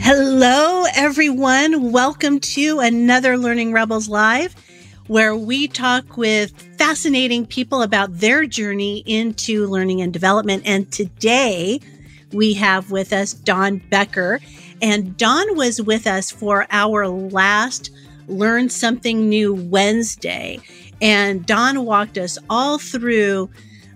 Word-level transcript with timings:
Hello, 0.00 0.84
everyone. 0.94 1.92
Welcome 1.92 2.40
to 2.40 2.80
another 2.80 3.38
Learning 3.38 3.72
Rebels 3.72 4.08
Live, 4.10 4.54
where 5.06 5.34
we 5.34 5.66
talk 5.66 6.18
with 6.18 6.50
fascinating 6.76 7.46
people 7.46 7.80
about 7.80 8.18
their 8.18 8.44
journey 8.44 9.02
into 9.06 9.66
learning 9.66 10.02
and 10.02 10.12
development. 10.12 10.64
And 10.66 10.92
today 10.92 11.80
we 12.32 12.52
have 12.54 12.90
with 12.90 13.14
us 13.14 13.32
Don 13.32 13.78
Becker. 13.78 14.40
And 14.82 15.16
Don 15.16 15.56
was 15.56 15.80
with 15.80 16.06
us 16.06 16.30
for 16.30 16.66
our 16.70 17.08
last 17.08 17.90
Learn 18.28 18.68
Something 18.68 19.28
New 19.28 19.54
Wednesday. 19.54 20.60
And 21.00 21.44
Don 21.46 21.84
walked 21.84 22.18
us 22.18 22.38
all 22.48 22.78
through 22.78 23.50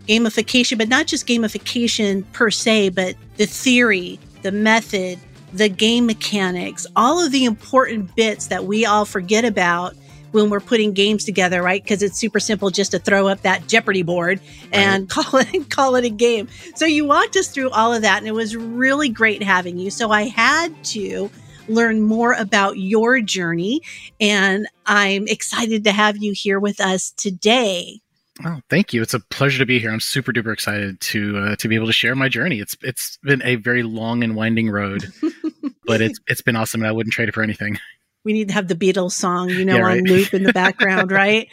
gamification, 0.07 0.79
but 0.79 0.89
not 0.89 1.07
just 1.07 1.27
gamification 1.27 2.25
per 2.33 2.51
se, 2.51 2.91
but 2.91 3.15
the 3.37 3.47
theory, 3.47 4.19
the 4.43 4.53
method, 4.53 5.19
the 5.53 5.69
game 5.69 6.07
mechanics, 6.07 6.87
all 6.97 7.25
of 7.25 7.33
the 7.33 7.45
important 7.45 8.15
bits 8.17 8.47
that 8.49 8.65
we 8.65 8.87
all 8.87 9.05
forget 9.05 9.45
about 9.45 9.95
when 10.33 10.49
we're 10.49 10.61
putting 10.61 10.93
games 10.93 11.25
together, 11.25 11.63
right? 11.63 11.83
Because 11.83 12.03
it's 12.03 12.19
super 12.19 12.41
simple 12.41 12.71
just 12.71 12.91
to 12.93 12.99
throw 12.99 13.29
up 13.29 13.43
that 13.43 13.69
Jeopardy 13.69 14.03
board 14.03 14.41
and 14.73 15.03
right. 15.03 15.09
call 15.27 15.41
it 15.41 15.71
call 15.71 15.95
it 15.97 16.05
a 16.05 16.11
game. 16.11 16.49
So 16.75 16.87
you 16.87 17.05
walked 17.05 17.37
us 17.37 17.49
through 17.49 17.71
all 17.71 17.93
of 17.93 18.03
that, 18.03 18.19
and 18.19 18.27
it 18.27 18.33
was 18.33 18.57
really 18.57 19.09
great 19.09 19.43
having 19.43 19.79
you. 19.79 19.91
So 19.91 20.11
I 20.11 20.23
had 20.23 20.85
to 20.87 21.31
learn 21.69 22.03
more 22.03 22.33
about 22.35 22.79
your 22.79 23.21
journey, 23.21 23.81
and 24.21 24.67
I'm 24.87 25.27
excited 25.29 25.85
to 25.85 25.93
have 25.93 26.17
you 26.19 26.33
here 26.33 26.61
with 26.61 26.81
us 26.81 27.11
today. 27.13 28.01
Oh, 28.45 28.61
thank 28.71 28.93
you. 28.93 29.03
It's 29.03 29.15
a 29.15 29.21
pleasure 29.21 29.59
to 29.59 29.67
be 29.67 29.79
here. 29.79 29.91
I'm 29.91 30.01
super 30.01 30.33
duper 30.33 30.53
excited 30.53 31.01
to 31.01 31.39
uh, 31.39 31.57
to 31.57 31.69
be 31.69 31.75
able 31.75 31.87
to 31.87 31.93
share 31.93 32.15
my 32.15 32.29
journey. 32.29 32.61
It's 32.61 32.77
it's 32.83 33.19
been 33.19 33.43
a 33.43 33.57
very 33.57 33.83
long 33.83 34.25
and 34.25 34.35
winding 34.35 34.71
road, 34.71 35.13
but 35.87 36.01
it's 36.01 36.19
it's 36.27 36.41
been 36.41 36.57
awesome, 36.57 36.81
and 36.81 36.89
I 36.89 36.93
wouldn't 36.93 37.13
trade 37.13 37.29
it 37.29 37.35
for 37.35 37.43
anything. 37.43 37.79
We 38.25 38.33
need 38.33 38.49
to 38.49 38.55
have 38.55 38.69
the 38.69 38.77
Beatles 38.77 39.13
song, 39.13 39.51
you 39.51 39.65
know, 39.65 39.77
yeah, 39.77 39.83
right. 39.83 39.99
on 39.99 40.05
loop 40.05 40.33
in 40.33 40.45
the 40.45 40.53
background, 40.55 41.11
right? 41.11 41.49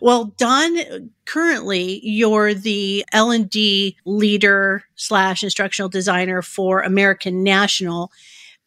Well, 0.00 0.26
Don, 0.36 1.10
currently 1.24 2.00
you're 2.06 2.54
the 2.54 3.04
L 3.12 3.30
and 3.30 3.50
D 3.50 3.96
leader 4.04 4.84
slash 4.94 5.42
instructional 5.42 5.88
designer 5.88 6.40
for 6.40 6.80
American 6.80 7.42
National. 7.42 8.12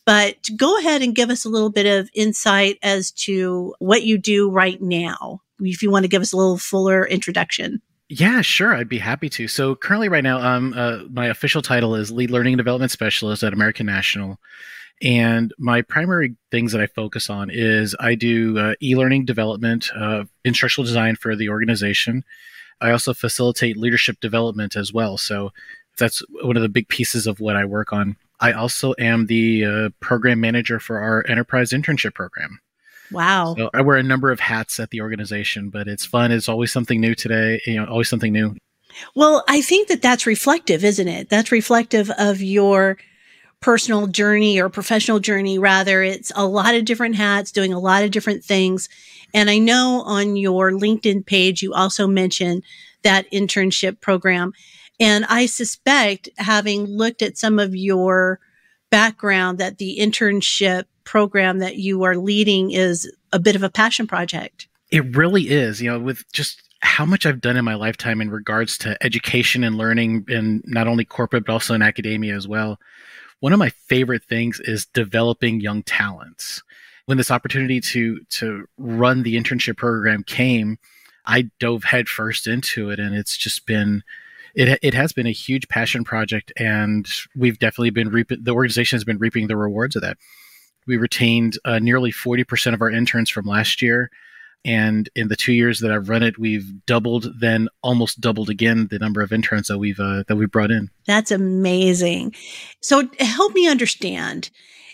But 0.05 0.35
go 0.55 0.77
ahead 0.77 1.01
and 1.01 1.15
give 1.15 1.29
us 1.29 1.45
a 1.45 1.49
little 1.49 1.71
bit 1.71 1.85
of 1.85 2.09
insight 2.13 2.77
as 2.83 3.11
to 3.11 3.73
what 3.79 4.03
you 4.03 4.17
do 4.17 4.49
right 4.49 4.81
now 4.81 5.41
if 5.59 5.81
you 5.81 5.89
want 5.89 6.03
to 6.03 6.09
give 6.09 6.21
us 6.21 6.33
a 6.33 6.37
little 6.37 6.57
fuller 6.57 7.05
introduction. 7.05 7.81
Yeah, 8.07 8.41
sure. 8.41 8.75
I'd 8.75 8.89
be 8.89 8.99
happy 8.99 9.29
to. 9.29 9.47
So 9.47 9.75
currently, 9.75 10.09
right 10.09 10.23
now, 10.23 10.39
um, 10.39 10.73
uh, 10.75 10.99
my 11.09 11.27
official 11.27 11.63
title 11.63 11.95
is 11.95 12.11
Lead 12.11 12.29
Learning 12.29 12.53
and 12.53 12.59
Development 12.59 12.91
Specialist 12.91 13.41
at 13.41 13.53
American 13.53 13.87
National. 13.87 14.39
And 15.01 15.53
my 15.57 15.81
primary 15.81 16.35
things 16.51 16.71
that 16.71 16.81
I 16.81 16.87
focus 16.87 17.29
on 17.29 17.49
is 17.51 17.95
I 17.99 18.15
do 18.15 18.57
uh, 18.57 18.73
e-learning 18.81 19.25
development, 19.25 19.89
uh, 19.95 20.25
instructional 20.43 20.85
design 20.85 21.15
for 21.15 21.35
the 21.35 21.49
organization. 21.49 22.23
I 22.79 22.91
also 22.91 23.13
facilitate 23.13 23.75
leadership 23.75 24.19
development 24.19 24.75
as 24.75 24.93
well. 24.93 25.17
So 25.17 25.51
that's 25.97 26.21
one 26.41 26.55
of 26.55 26.61
the 26.61 26.69
big 26.69 26.87
pieces 26.87 27.25
of 27.25 27.39
what 27.39 27.55
I 27.55 27.65
work 27.65 27.91
on. 27.91 28.17
I 28.39 28.51
also 28.51 28.93
am 28.99 29.27
the 29.27 29.65
uh, 29.65 29.89
program 29.99 30.39
manager 30.39 30.79
for 30.79 30.99
our 30.99 31.25
enterprise 31.27 31.71
internship 31.71 32.13
program. 32.13 32.59
Wow. 33.11 33.55
So 33.57 33.69
I 33.73 33.81
wear 33.81 33.97
a 33.97 34.03
number 34.03 34.31
of 34.31 34.39
hats 34.39 34.79
at 34.79 34.89
the 34.89 35.01
organization, 35.01 35.69
but 35.69 35.87
it's 35.87 36.05
fun. 36.05 36.31
It's 36.31 36.49
always 36.49 36.71
something 36.71 36.99
new 36.99 37.15
today, 37.15 37.61
you 37.65 37.75
know, 37.75 37.85
always 37.85 38.09
something 38.09 38.33
new. 38.33 38.55
Well, 39.15 39.43
I 39.47 39.61
think 39.61 39.89
that 39.89 40.01
that's 40.01 40.25
reflective, 40.25 40.83
isn't 40.83 41.07
it? 41.07 41.29
That's 41.29 41.51
reflective 41.51 42.09
of 42.17 42.41
your 42.41 42.97
personal 43.59 44.07
journey 44.07 44.59
or 44.59 44.69
professional 44.69 45.19
journey, 45.19 45.59
rather. 45.59 46.03
It's 46.03 46.31
a 46.35 46.45
lot 46.45 46.75
of 46.75 46.85
different 46.85 47.15
hats, 47.15 47.51
doing 47.51 47.73
a 47.73 47.79
lot 47.79 48.03
of 48.03 48.11
different 48.11 48.43
things. 48.43 48.89
And 49.33 49.49
I 49.49 49.57
know 49.57 50.03
on 50.05 50.35
your 50.35 50.71
LinkedIn 50.71 51.25
page, 51.25 51.61
you 51.61 51.73
also 51.73 52.07
mentioned 52.07 52.63
that 53.03 53.29
internship 53.31 54.01
program. 54.01 54.53
And 54.99 55.25
I 55.25 55.45
suspect, 55.45 56.29
having 56.37 56.85
looked 56.85 57.21
at 57.21 57.37
some 57.37 57.59
of 57.59 57.75
your 57.75 58.39
background, 58.91 59.57
that 59.57 59.77
the 59.77 59.97
internship 59.99 60.85
program 61.03 61.59
that 61.59 61.77
you 61.77 62.03
are 62.03 62.15
leading 62.15 62.71
is 62.71 63.11
a 63.31 63.39
bit 63.39 63.55
of 63.55 63.63
a 63.63 63.69
passion 63.69 64.07
project. 64.07 64.67
It 64.91 65.15
really 65.15 65.49
is, 65.49 65.81
you 65.81 65.91
know, 65.91 65.99
with 65.99 66.23
just 66.31 66.61
how 66.81 67.05
much 67.05 67.25
I've 67.25 67.41
done 67.41 67.57
in 67.57 67.65
my 67.65 67.75
lifetime 67.75 68.21
in 68.21 68.29
regards 68.29 68.77
to 68.79 68.97
education 69.03 69.63
and 69.63 69.77
learning 69.77 70.25
and 70.29 70.63
not 70.65 70.87
only 70.87 71.03
corporate, 71.03 71.45
but 71.45 71.53
also 71.53 71.73
in 71.73 71.81
academia 71.81 72.35
as 72.35 72.47
well. 72.47 72.79
One 73.39 73.53
of 73.53 73.59
my 73.59 73.69
favorite 73.69 74.23
things 74.23 74.59
is 74.61 74.85
developing 74.85 75.59
young 75.59 75.83
talents. 75.83 76.63
When 77.05 77.17
this 77.17 77.31
opportunity 77.31 77.81
to, 77.81 78.19
to 78.29 78.65
run 78.77 79.23
the 79.23 79.35
internship 79.35 79.77
program 79.77 80.23
came, 80.23 80.77
I 81.25 81.49
dove 81.59 81.83
headfirst 81.83 82.47
into 82.47 82.89
it 82.89 82.99
and 82.99 83.15
it's 83.15 83.35
just 83.35 83.65
been, 83.65 84.03
it, 84.55 84.79
it 84.81 84.93
has 84.93 85.13
been 85.13 85.27
a 85.27 85.31
huge 85.31 85.67
passion 85.67 86.03
project 86.03 86.51
and 86.57 87.07
we've 87.35 87.59
definitely 87.59 87.89
been 87.89 88.09
reaping, 88.09 88.39
the 88.41 88.53
organization 88.53 88.95
has 88.95 89.03
been 89.03 89.17
reaping 89.17 89.47
the 89.47 89.57
rewards 89.57 89.95
of 89.95 90.01
that. 90.01 90.17
We 90.87 90.97
retained 90.97 91.57
uh, 91.65 91.79
nearly 91.79 92.11
40% 92.11 92.73
of 92.73 92.81
our 92.81 92.89
interns 92.89 93.29
from 93.29 93.45
last 93.45 93.81
year. 93.81 94.09
And 94.63 95.09
in 95.15 95.27
the 95.27 95.35
two 95.35 95.53
years 95.53 95.79
that 95.79 95.91
I've 95.91 96.09
run 96.09 96.23
it, 96.23 96.39
we've 96.39 96.85
doubled, 96.85 97.27
then 97.39 97.67
almost 97.83 98.19
doubled 98.19 98.49
again 98.49 98.87
the 98.89 98.97
number 98.97 99.21
of 99.21 99.31
interns 99.31 99.67
that 99.67 99.77
we've 99.77 99.99
uh, 99.99 100.23
that 100.27 100.37
we've 100.37 100.49
brought 100.49 100.71
in. 100.71 100.89
That's 101.05 101.29
amazing. 101.29 102.33
So 102.81 103.07
help 103.19 103.53
me 103.53 103.67
understand 103.67 104.49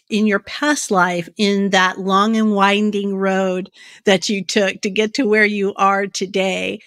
in 0.09 0.27
your 0.27 0.39
past 0.39 0.91
life, 0.91 1.29
in 1.37 1.69
that 1.69 1.99
long 1.99 2.35
and 2.35 2.53
winding 2.53 3.15
road 3.15 3.71
that 4.03 4.27
you 4.27 4.43
took 4.43 4.81
to 4.81 4.89
get 4.89 5.13
to 5.13 5.25
where 5.25 5.45
you 5.45 5.73
are 5.75 6.05
today. 6.05 6.79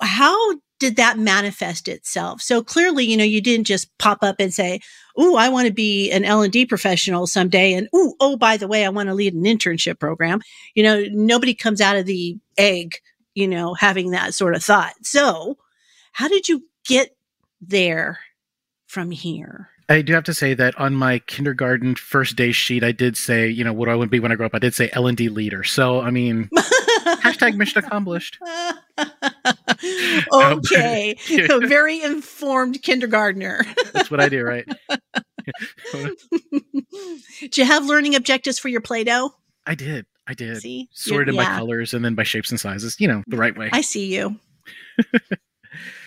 How 0.00 0.54
did 0.78 0.96
that 0.96 1.18
manifest 1.18 1.88
itself? 1.88 2.40
So 2.40 2.62
clearly, 2.62 3.04
you 3.04 3.16
know, 3.16 3.24
you 3.24 3.40
didn't 3.40 3.66
just 3.66 3.96
pop 3.98 4.18
up 4.22 4.36
and 4.38 4.52
say, 4.52 4.80
"Ooh, 5.20 5.36
I 5.36 5.48
want 5.48 5.66
to 5.66 5.72
be 5.72 6.10
an 6.10 6.24
L&D 6.24 6.66
professional 6.66 7.26
someday." 7.26 7.72
And, 7.74 7.88
"Ooh, 7.94 8.14
oh, 8.20 8.36
by 8.36 8.56
the 8.56 8.68
way, 8.68 8.84
I 8.84 8.90
want 8.90 9.08
to 9.08 9.14
lead 9.14 9.34
an 9.34 9.44
internship 9.44 9.98
program." 9.98 10.40
You 10.74 10.82
know, 10.82 11.04
nobody 11.10 11.54
comes 11.54 11.80
out 11.80 11.96
of 11.96 12.06
the 12.06 12.36
egg, 12.56 12.96
you 13.34 13.48
know, 13.48 13.74
having 13.74 14.10
that 14.10 14.34
sort 14.34 14.54
of 14.54 14.62
thought. 14.62 14.94
So, 15.02 15.58
how 16.12 16.28
did 16.28 16.48
you 16.48 16.64
get 16.86 17.16
there 17.60 18.20
from 18.86 19.10
here? 19.10 19.70
I 19.90 20.02
do 20.02 20.12
have 20.12 20.24
to 20.24 20.34
say 20.34 20.52
that 20.54 20.78
on 20.78 20.94
my 20.94 21.20
kindergarten 21.20 21.94
first 21.94 22.36
day 22.36 22.52
sheet, 22.52 22.84
I 22.84 22.92
did 22.92 23.16
say, 23.16 23.48
you 23.48 23.64
know, 23.64 23.72
what 23.72 23.86
do 23.86 23.92
I 23.92 23.94
would 23.94 24.10
be 24.10 24.20
when 24.20 24.30
I 24.30 24.34
grow 24.34 24.46
up. 24.46 24.54
I 24.54 24.58
did 24.58 24.74
say 24.74 24.90
L 24.92 25.06
and 25.06 25.16
D 25.16 25.30
leader. 25.30 25.64
So, 25.64 26.00
I 26.00 26.10
mean, 26.10 26.50
hashtag 27.16 27.56
mission 27.56 27.84
accomplished. 27.84 28.38
okay, 30.32 31.16
a 31.30 31.58
very 31.66 32.02
informed 32.02 32.82
kindergartner. 32.82 33.64
That's 33.92 34.10
what 34.10 34.20
I 34.20 34.28
do, 34.28 34.42
right? 34.42 34.66
do 35.94 37.60
you 37.60 37.64
have 37.64 37.86
learning 37.86 38.14
objectives 38.14 38.58
for 38.58 38.68
your 38.68 38.80
Play-Doh? 38.80 39.30
I 39.66 39.74
did. 39.74 40.06
I 40.26 40.34
did. 40.34 40.58
See, 40.58 40.88
sorted 40.92 41.34
yeah. 41.34 41.44
by 41.44 41.58
colors 41.58 41.94
and 41.94 42.04
then 42.04 42.14
by 42.14 42.22
shapes 42.22 42.50
and 42.50 42.60
sizes. 42.60 43.00
You 43.00 43.08
know, 43.08 43.22
the 43.26 43.36
right 43.36 43.56
way. 43.56 43.70
I 43.72 43.80
see 43.80 44.14
you. 44.14 44.36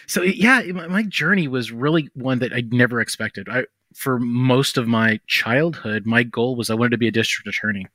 so 0.07 0.21
yeah, 0.21 0.61
my 0.61 1.03
journey 1.03 1.47
was 1.47 1.71
really 1.71 2.09
one 2.13 2.39
that 2.39 2.53
I 2.53 2.63
never 2.69 3.01
expected. 3.01 3.49
I 3.49 3.65
for 3.95 4.19
most 4.19 4.77
of 4.77 4.87
my 4.87 5.19
childhood, 5.27 6.05
my 6.05 6.23
goal 6.23 6.55
was 6.55 6.69
I 6.69 6.75
wanted 6.75 6.91
to 6.91 6.97
be 6.97 7.07
a 7.07 7.11
district 7.11 7.47
attorney. 7.47 7.87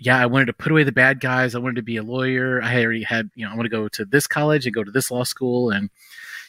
Yeah, 0.00 0.20
I 0.20 0.26
wanted 0.26 0.46
to 0.46 0.52
put 0.52 0.70
away 0.70 0.84
the 0.84 0.92
bad 0.92 1.20
guys. 1.20 1.54
I 1.54 1.58
wanted 1.58 1.76
to 1.76 1.82
be 1.82 1.96
a 1.96 2.02
lawyer. 2.02 2.62
I 2.62 2.82
already 2.82 3.02
had, 3.02 3.30
you 3.34 3.44
know, 3.44 3.52
I 3.52 3.56
want 3.56 3.66
to 3.66 3.70
go 3.70 3.88
to 3.88 4.04
this 4.04 4.26
college 4.26 4.64
and 4.64 4.74
go 4.74 4.84
to 4.84 4.90
this 4.90 5.10
law 5.10 5.24
school. 5.24 5.70
And, 5.70 5.90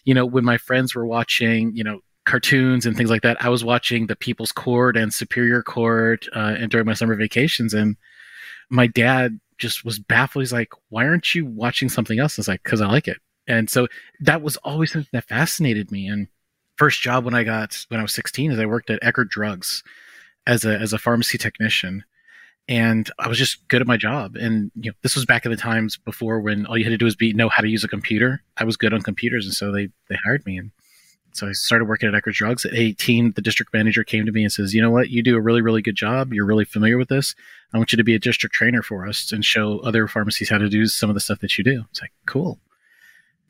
you 0.04 0.14
know, 0.14 0.26
when 0.26 0.46
my 0.46 0.58
friends 0.58 0.94
were 0.94 1.06
watching, 1.06 1.76
you 1.76 1.84
know, 1.84 2.02
cartoons 2.26 2.86
and 2.86 2.96
things 2.96 3.10
like 3.10 3.24
that, 3.24 3.44
I 3.44 3.50
was 3.50 3.64
watching 3.64 4.06
the 4.06 4.16
People's 4.16 4.52
Court 4.52 4.96
and 4.96 5.14
Superior 5.14 5.64
Court 5.64 6.28
uh, 6.36 6.56
and 6.60 6.70
during 6.70 6.86
my 6.86 6.94
summer 6.94 7.16
vacations. 7.16 7.74
And 7.74 7.98
my 8.70 8.86
dad 8.86 9.40
just 9.58 9.84
was 9.84 10.00
baffled. 10.00 10.44
He's 10.44 10.54
like, 10.54 10.72
why 10.90 11.06
aren't 11.06 11.34
you 11.34 11.46
watching 11.46 11.90
something 11.90 12.20
else? 12.20 12.38
I 12.38 12.42
was 12.42 12.48
like, 12.48 12.64
because 12.64 12.82
I 12.82 12.88
like 12.88 13.08
it. 13.08 13.18
And 13.48 13.68
so 13.68 13.88
that 14.20 14.44
was 14.44 14.58
always 14.58 14.92
something 14.92 15.10
that 15.12 15.28
fascinated 15.28 15.92
me. 15.92 16.08
And 16.08 16.28
first 16.78 17.02
job 17.02 17.26
when 17.26 17.34
I 17.34 17.44
got 17.44 17.84
when 17.90 18.00
I 18.00 18.04
was 18.04 18.14
16 18.14 18.52
is 18.52 18.60
I 18.60 18.66
worked 18.66 18.90
at 18.90 19.02
Eckerd 19.02 19.30
Drugs 19.30 19.84
as 20.48 20.66
a 20.66 20.78
as 20.78 20.94
a 20.94 20.98
pharmacy 20.98 21.38
technician. 21.38 22.04
And 22.70 23.10
I 23.18 23.28
was 23.28 23.40
just 23.40 23.68
good 23.68 23.82
at 23.82 23.88
my 23.88 23.98
job. 23.98 24.36
And 24.36 24.72
you 24.76 24.92
know, 24.92 24.96
this 25.02 25.16
was 25.16 25.26
back 25.26 25.44
in 25.44 25.50
the 25.50 25.58
times 25.58 25.98
before 25.98 26.40
when 26.40 26.68
all 26.68 26.78
you 26.78 26.84
had 26.84 26.92
to 26.92 27.00
do 27.00 27.06
was 27.06 27.16
be 27.16 27.34
know 27.34 27.50
how 27.50 27.64
to 27.64 27.68
use 27.68 27.84
a 27.84 27.88
computer. 27.88 28.44
I 28.58 28.64
was 28.64 28.78
good 28.78 28.94
on 28.94 29.02
computers, 29.02 29.46
and 29.46 29.56
so 29.56 29.72
they 29.72 29.90
they 30.08 30.18
hired 30.24 30.46
me. 30.46 30.60
And 30.60 30.70
So 31.32 31.48
I 31.48 31.52
started 31.54 31.86
working 31.86 32.08
at 32.08 32.14
Eckerd 32.14 32.34
Drugs 32.34 32.66
at 32.66 32.76
18. 32.76 33.34
The 33.36 33.42
district 33.42 33.74
manager 33.74 34.04
came 34.04 34.28
to 34.28 34.32
me 34.32 34.44
and 34.44 34.52
says, 34.52 34.76
"You 34.76 34.84
know 34.84 34.92
what? 34.92 35.10
You 35.10 35.24
do 35.24 35.36
a 35.36 35.42
really, 35.42 35.64
really 35.64 35.82
good 35.82 35.96
job. 35.96 36.32
You're 36.32 36.46
really 36.46 36.64
familiar 36.64 37.00
with 37.00 37.10
this. 37.10 37.34
I 37.74 37.78
want 37.78 37.92
you 37.92 37.98
to 37.98 38.04
be 38.04 38.14
a 38.14 38.20
district 38.20 38.54
trainer 38.54 38.84
for 38.84 39.08
us 39.08 39.32
and 39.32 39.44
show 39.44 39.80
other 39.80 40.08
pharmacies 40.08 40.50
how 40.50 40.60
to 40.60 40.70
do 40.70 40.86
some 40.86 41.10
of 41.10 41.16
the 41.16 41.22
stuff 41.22 41.40
that 41.40 41.58
you 41.58 41.64
do." 41.64 41.86
It's 41.90 42.02
like 42.02 42.14
cool, 42.28 42.60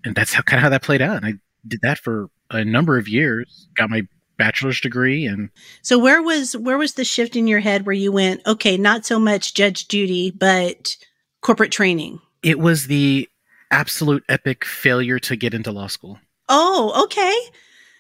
and 0.05 0.15
that's 0.15 0.33
how, 0.33 0.43
kind 0.43 0.59
of 0.59 0.63
how 0.63 0.69
that 0.69 0.81
played 0.83 1.01
out. 1.01 1.17
And 1.17 1.25
I 1.25 1.33
did 1.67 1.81
that 1.81 1.99
for 1.99 2.29
a 2.49 2.63
number 2.63 2.97
of 2.97 3.09
years. 3.09 3.67
Got 3.75 3.89
my 3.89 4.03
bachelor's 4.39 4.81
degree, 4.81 5.27
and 5.27 5.51
so 5.83 5.99
where 5.99 6.23
was 6.23 6.57
where 6.57 6.79
was 6.79 6.93
the 6.93 7.05
shift 7.05 7.35
in 7.35 7.45
your 7.45 7.59
head 7.59 7.85
where 7.85 7.93
you 7.93 8.11
went, 8.11 8.41
okay, 8.47 8.75
not 8.77 9.05
so 9.05 9.19
much 9.19 9.53
Judge 9.53 9.87
Judy, 9.87 10.31
but 10.31 10.97
corporate 11.41 11.71
training? 11.71 12.19
It 12.41 12.57
was 12.57 12.87
the 12.87 13.29
absolute 13.69 14.23
epic 14.27 14.65
failure 14.65 15.19
to 15.19 15.35
get 15.35 15.53
into 15.53 15.71
law 15.71 15.87
school. 15.87 16.17
Oh, 16.47 17.03
okay 17.03 17.51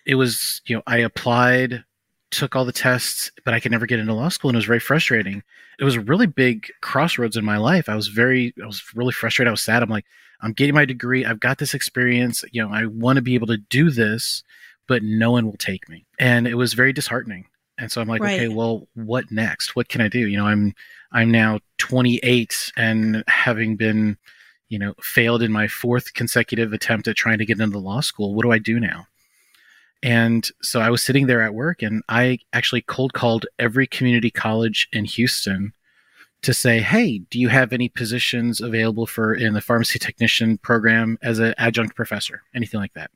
it 0.09 0.15
was, 0.15 0.61
you 0.65 0.75
know, 0.75 0.81
I 0.87 0.97
applied, 0.97 1.83
took 2.31 2.55
all 2.55 2.65
the 2.65 2.71
tests, 2.71 3.31
but 3.45 3.53
I 3.53 3.59
could 3.59 3.71
never 3.71 3.85
get 3.85 3.99
into 3.99 4.13
law 4.13 4.29
school 4.29 4.49
and 4.49 4.55
it 4.55 4.57
was 4.57 4.65
very 4.65 4.79
frustrating. 4.79 5.43
It 5.77 5.83
was 5.83 5.95
a 5.95 6.01
really 6.01 6.25
big 6.25 6.71
crossroads 6.81 7.37
in 7.37 7.45
my 7.45 7.57
life. 7.57 7.87
I 7.87 7.95
was 7.95 8.07
very, 8.07 8.51
I 8.61 8.65
was 8.65 8.81
really 8.95 9.13
frustrated. 9.13 9.49
I 9.49 9.51
was 9.51 9.61
sad. 9.61 9.83
I'm 9.83 9.89
like, 9.89 10.05
I'm 10.41 10.53
getting 10.53 10.73
my 10.73 10.85
degree. 10.85 11.25
I've 11.25 11.39
got 11.39 11.59
this 11.59 11.75
experience. 11.75 12.43
You 12.51 12.63
know, 12.63 12.73
I 12.73 12.87
want 12.87 13.17
to 13.17 13.21
be 13.21 13.35
able 13.35 13.45
to 13.47 13.57
do 13.57 13.91
this, 13.91 14.43
but 14.89 15.03
no 15.03 15.31
one 15.31 15.45
will 15.45 15.57
take 15.57 15.87
me. 15.87 16.05
And 16.17 16.47
it 16.47 16.55
was 16.55 16.73
very 16.73 16.91
disheartening. 16.91 17.45
And 17.77 17.89
so 17.89 18.01
I'm 18.01 18.07
like, 18.07 18.21
right. 18.21 18.41
okay, 18.41 18.47
well, 18.49 18.87
what 18.95 19.31
next? 19.31 19.75
What 19.75 19.87
can 19.87 20.01
I 20.01 20.09
do? 20.09 20.27
You 20.27 20.35
know, 20.35 20.47
I'm, 20.47 20.73
I'm 21.13 21.31
now 21.31 21.59
28 21.77 22.73
and 22.75 23.23
having 23.27 23.77
been, 23.77 24.17
you 24.67 24.79
know, 24.79 24.95
failed 24.99 25.43
in 25.43 25.51
my 25.51 25.67
fourth 25.67 26.15
consecutive 26.15 26.73
attempt 26.73 27.07
at 27.07 27.15
trying 27.15 27.37
to 27.37 27.45
get 27.45 27.61
into 27.61 27.77
law 27.77 28.01
school. 28.01 28.33
What 28.33 28.43
do 28.43 28.51
I 28.51 28.57
do 28.57 28.79
now? 28.79 29.05
And 30.01 30.49
so 30.61 30.81
I 30.81 30.89
was 30.89 31.03
sitting 31.03 31.27
there 31.27 31.41
at 31.41 31.53
work 31.53 31.83
and 31.83 32.01
I 32.09 32.39
actually 32.51 32.81
cold 32.81 33.13
called 33.13 33.45
every 33.59 33.85
community 33.85 34.31
college 34.31 34.89
in 34.91 35.05
Houston 35.05 35.73
to 36.41 36.53
say, 36.53 36.79
Hey, 36.79 37.19
do 37.19 37.39
you 37.39 37.49
have 37.49 37.73
any 37.73 37.89
positions 37.89 38.59
available 38.59 39.05
for 39.05 39.35
in 39.35 39.53
the 39.53 39.61
pharmacy 39.61 39.99
technician 39.99 40.57
program 40.57 41.19
as 41.21 41.37
an 41.37 41.53
adjunct 41.57 41.95
professor? 41.95 42.41
Anything 42.55 42.79
like 42.79 42.93
that. 42.93 43.11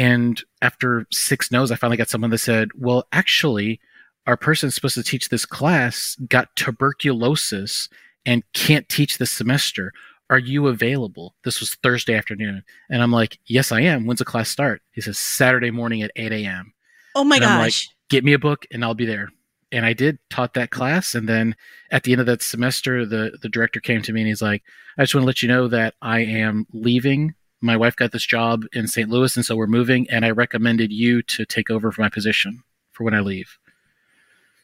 And 0.00 0.42
after 0.62 1.06
six 1.12 1.50
no's, 1.50 1.70
I 1.70 1.76
finally 1.76 1.98
got 1.98 2.08
someone 2.08 2.30
that 2.30 2.38
said, 2.38 2.70
Well, 2.74 3.06
actually, 3.12 3.80
our 4.26 4.36
person 4.36 4.70
supposed 4.70 4.94
to 4.94 5.02
teach 5.02 5.28
this 5.28 5.44
class 5.44 6.16
got 6.26 6.54
tuberculosis 6.56 7.88
and 8.24 8.42
can't 8.52 8.88
teach 8.88 9.18
this 9.18 9.30
semester 9.30 9.92
are 10.30 10.38
you 10.38 10.68
available? 10.68 11.34
This 11.42 11.58
was 11.58 11.74
Thursday 11.74 12.14
afternoon. 12.14 12.62
And 12.88 13.02
I'm 13.02 13.10
like, 13.10 13.38
yes, 13.46 13.72
I 13.72 13.80
am. 13.80 14.06
When's 14.06 14.20
the 14.20 14.24
class 14.24 14.48
start? 14.48 14.80
He 14.92 15.00
says, 15.00 15.18
Saturday 15.18 15.72
morning 15.72 16.02
at 16.02 16.12
8 16.14 16.32
a.m. 16.32 16.72
Oh 17.16 17.24
my 17.24 17.36
and 17.36 17.44
gosh. 17.44 17.58
Like, 17.58 17.96
Get 18.08 18.24
me 18.24 18.32
a 18.32 18.38
book 18.38 18.64
and 18.70 18.84
I'll 18.84 18.94
be 18.94 19.06
there. 19.06 19.30
And 19.72 19.84
I 19.84 19.92
did 19.92 20.18
taught 20.30 20.54
that 20.54 20.70
class. 20.70 21.14
And 21.16 21.28
then 21.28 21.56
at 21.90 22.04
the 22.04 22.12
end 22.12 22.20
of 22.20 22.26
that 22.28 22.42
semester, 22.42 23.04
the, 23.04 23.38
the 23.42 23.48
director 23.48 23.80
came 23.80 24.02
to 24.02 24.12
me 24.12 24.20
and 24.20 24.28
he's 24.28 24.42
like, 24.42 24.62
I 24.96 25.02
just 25.02 25.14
want 25.14 25.24
to 25.24 25.26
let 25.26 25.42
you 25.42 25.48
know 25.48 25.68
that 25.68 25.94
I 26.00 26.20
am 26.20 26.66
leaving. 26.72 27.34
My 27.60 27.76
wife 27.76 27.96
got 27.96 28.12
this 28.12 28.24
job 28.24 28.64
in 28.72 28.86
St. 28.86 29.08
Louis. 29.08 29.36
And 29.36 29.44
so 29.44 29.56
we're 29.56 29.66
moving. 29.66 30.08
And 30.10 30.24
I 30.24 30.30
recommended 30.30 30.92
you 30.92 31.22
to 31.22 31.44
take 31.44 31.70
over 31.70 31.92
for 31.92 32.00
my 32.00 32.08
position 32.08 32.62
for 32.92 33.04
when 33.04 33.14
I 33.14 33.20
leave. 33.20 33.58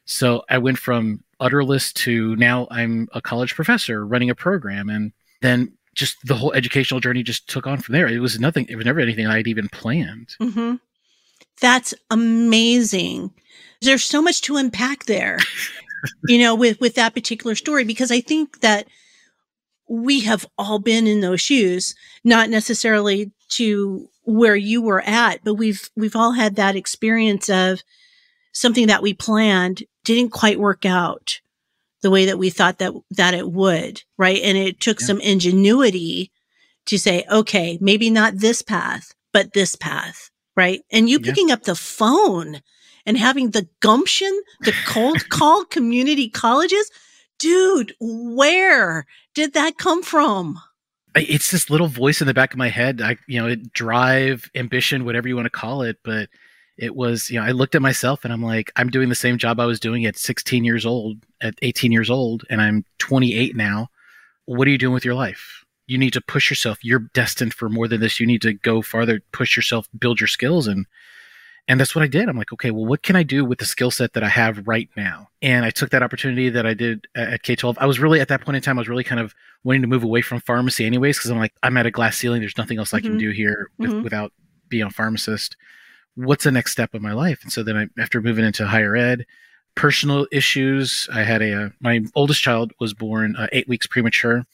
So 0.05 0.45
I 0.49 0.59
went 0.59 0.79
from 0.79 1.23
utterless 1.41 1.93
to 1.93 2.37
now 2.37 2.67
I'm 2.71 3.09
a 3.13 3.21
college 3.21 3.55
professor 3.55 4.07
running 4.07 4.31
a 4.31 4.35
program. 4.35 4.89
And 4.89 5.13
then 5.43 5.73
just 5.95 6.17
the 6.25 6.35
whole 6.35 6.53
educational 6.53 7.01
journey 7.01 7.23
just 7.23 7.49
took 7.49 7.67
on 7.67 7.79
from 7.81 7.95
there. 7.95 8.07
It 8.07 8.21
was 8.21 8.39
nothing. 8.39 8.67
It 8.69 8.77
was 8.77 8.87
never 8.87 9.01
anything 9.01 9.27
I'd 9.27 9.49
even 9.49 9.69
planned. 9.69 10.37
Mm-hmm. 10.41 10.77
That's 11.61 11.95
amazing. 12.11 13.33
There's 13.81 14.05
so 14.05 14.23
much 14.23 14.43
to 14.43 14.57
unpack 14.57 15.07
there, 15.07 15.39
you 16.29 16.39
know, 16.39 16.55
with 16.55 16.81
with 16.81 16.95
that 16.95 17.15
particular 17.15 17.55
story 17.55 17.85
because 17.85 18.11
I 18.11 18.21
think 18.21 18.61
that 18.61 18.87
we 19.89 20.21
have 20.21 20.47
all 20.59 20.79
been 20.79 21.07
in 21.07 21.21
those 21.21 21.41
shoes, 21.41 21.95
not 22.25 22.51
necessarily 22.51 23.31
to 23.51 24.09
where 24.25 24.57
you 24.57 24.83
were 24.83 25.03
at, 25.03 25.45
but 25.45 25.55
we've 25.55 25.89
we've 25.97 26.17
all 26.17 26.33
had 26.33 26.57
that 26.57 26.77
experience 26.77 27.49
of 27.49 27.83
something 28.53 28.87
that 28.89 29.03
we 29.03 29.15
planned 29.15 29.85
didn't 30.05 30.31
quite 30.31 30.59
work 30.59 30.85
out 30.85 31.41
the 32.03 32.11
way 32.11 32.27
that 32.27 32.39
we 32.39 32.51
thought 32.51 32.79
that 32.79 32.93
that 33.11 33.35
it 33.35 33.51
would, 33.51 34.03
right? 34.17 34.41
And 34.43 34.59
it 34.59 34.81
took 34.81 35.01
yeah. 35.01 35.07
some 35.07 35.21
ingenuity 35.21 36.33
to 36.87 36.99
say, 36.99 37.25
okay, 37.31 37.79
maybe 37.81 38.11
not 38.11 38.39
this 38.39 38.63
path, 38.63 39.15
but 39.33 39.53
this 39.53 39.75
path, 39.75 40.31
right? 40.57 40.83
And 40.91 41.09
you 41.09 41.21
picking 41.21 41.49
yeah. 41.49 41.55
up 41.55 41.65
the 41.65 41.75
phone 41.75 42.63
and 43.05 43.17
having 43.17 43.51
the 43.51 43.69
gumption 43.81 44.41
to 44.65 44.73
cold 44.87 45.29
call 45.29 45.65
community 45.65 46.29
colleges, 46.29 46.91
dude, 47.39 47.95
where 48.01 49.07
did 49.35 49.55
that 49.55 49.79
come 49.79 50.03
from? 50.03 50.59
It's 51.15 51.51
this 51.51 51.71
little 51.71 51.89
voice 51.89 52.21
in 52.21 52.27
the 52.27 52.35
back 52.35 52.53
of 52.53 52.59
my 52.59 52.69
head. 52.69 53.01
I, 53.01 53.17
you 53.27 53.41
know, 53.41 53.55
drive, 53.73 54.51
ambition, 54.55 55.05
whatever 55.05 55.29
you 55.29 55.37
want 55.37 55.47
to 55.47 55.51
call 55.51 55.83
it, 55.83 55.99
but 56.05 56.29
it 56.79 56.95
was 56.95 57.31
you 57.31 57.39
know 57.39 57.47
i 57.47 57.51
looked 57.51 57.75
at 57.75 57.83
myself 57.83 58.25
and 58.25 58.33
i'm 58.33 58.43
like 58.43 58.71
i'm 58.77 58.91
doing 58.91 59.09
the 59.09 59.15
same 59.15 59.39
job 59.39 59.59
i 59.59 59.67
was 59.67 59.81
doing 59.81 60.05
at 60.05 60.17
16 60.17 60.65
years 60.65 60.85
old 60.85 61.19
at 61.41 61.55
18 61.63 61.93
years 61.93 62.11
old 62.11 62.45
and 62.51 62.61
i'm 62.61 62.85
28 62.99 63.57
now 63.57 63.89
what 64.45 64.69
are 64.69 64.71
you 64.71 64.79
doing 64.79 64.95
with 64.95 65.05
your 65.05 65.15
life 65.15 65.65
you 65.87 65.99
need 65.99 66.13
to 66.13 66.21
push 66.21 66.51
yourself 66.51 66.79
you're 66.83 67.11
destined 67.15 67.55
for 67.55 67.69
more 67.69 67.89
than 67.89 68.01
this 68.01 68.21
you 68.21 68.27
need 68.27 68.43
to 68.43 68.53
go 68.53 68.83
farther 68.83 69.21
push 69.33 69.57
yourself 69.57 69.89
build 69.99 70.21
your 70.21 70.29
skills 70.29 70.67
and 70.67 70.87
and 71.69 71.81
that's 71.81 71.95
what 71.95 72.03
i 72.03 72.07
did 72.07 72.29
i'm 72.29 72.37
like 72.37 72.53
okay 72.53 72.71
well 72.71 72.85
what 72.85 73.03
can 73.03 73.17
i 73.17 73.23
do 73.23 73.45
with 73.45 73.59
the 73.59 73.65
skill 73.65 73.91
set 73.91 74.13
that 74.13 74.23
i 74.23 74.29
have 74.29 74.67
right 74.67 74.89
now 74.97 75.29
and 75.43 75.65
i 75.65 75.71
took 75.71 75.91
that 75.91 76.03
opportunity 76.03 76.49
that 76.49 76.67
i 76.67 76.75
did 76.75 77.07
at 77.15 77.43
k12 77.43 77.77
i 77.79 77.87
was 77.87 77.99
really 77.99 78.21
at 78.21 78.29
that 78.29 78.41
point 78.41 78.57
in 78.57 78.63
time 78.63 78.79
i 78.79 78.81
was 78.81 78.89
really 78.89 79.05
kind 79.05 79.21
of 79.21 79.35
wanting 79.65 79.83
to 79.83 79.89
move 79.89 80.05
away 80.05 80.21
from 80.21 80.41
pharmacy 80.41 80.87
anyways 80.87 81.19
because 81.19 81.31
i'm 81.31 81.39
like 81.39 81.53
i'm 81.63 81.77
at 81.77 81.87
a 81.87 81.91
glass 81.91 82.17
ceiling 82.17 82.41
there's 82.41 82.59
nothing 82.59 82.79
else 82.79 82.89
mm-hmm. 82.89 82.97
i 82.97 83.01
can 83.01 83.11
mm-hmm. 83.13 83.19
do 83.19 83.31
here 83.31 83.71
with, 83.79 83.91
mm-hmm. 83.91 84.03
without 84.03 84.33
being 84.69 84.85
a 84.85 84.91
pharmacist 84.91 85.57
what's 86.17 86.45
the 86.45 86.51
next 86.51 86.73
step 86.73 86.95
of 86.95 87.03
my 87.03 87.13
life? 87.13 87.41
And 87.43 87.53
so 87.53 87.63
then 87.63 87.77
I, 87.77 88.01
after 88.01 88.21
moving 88.21 88.45
into 88.45 88.67
higher 88.67 88.97
ed, 88.97 89.27
personal 89.75 90.27
issues, 90.33 91.09
I 91.13 91.23
had 91.23 91.43
a, 91.43 91.67
uh, 91.67 91.69
my 91.81 92.05
oldest 92.15 92.43
child 92.43 92.73
was 92.81 92.95
born 92.95 93.37
uh, 93.37 93.47
eight 93.53 93.69
weeks 93.69 93.87
premature. 93.87 94.45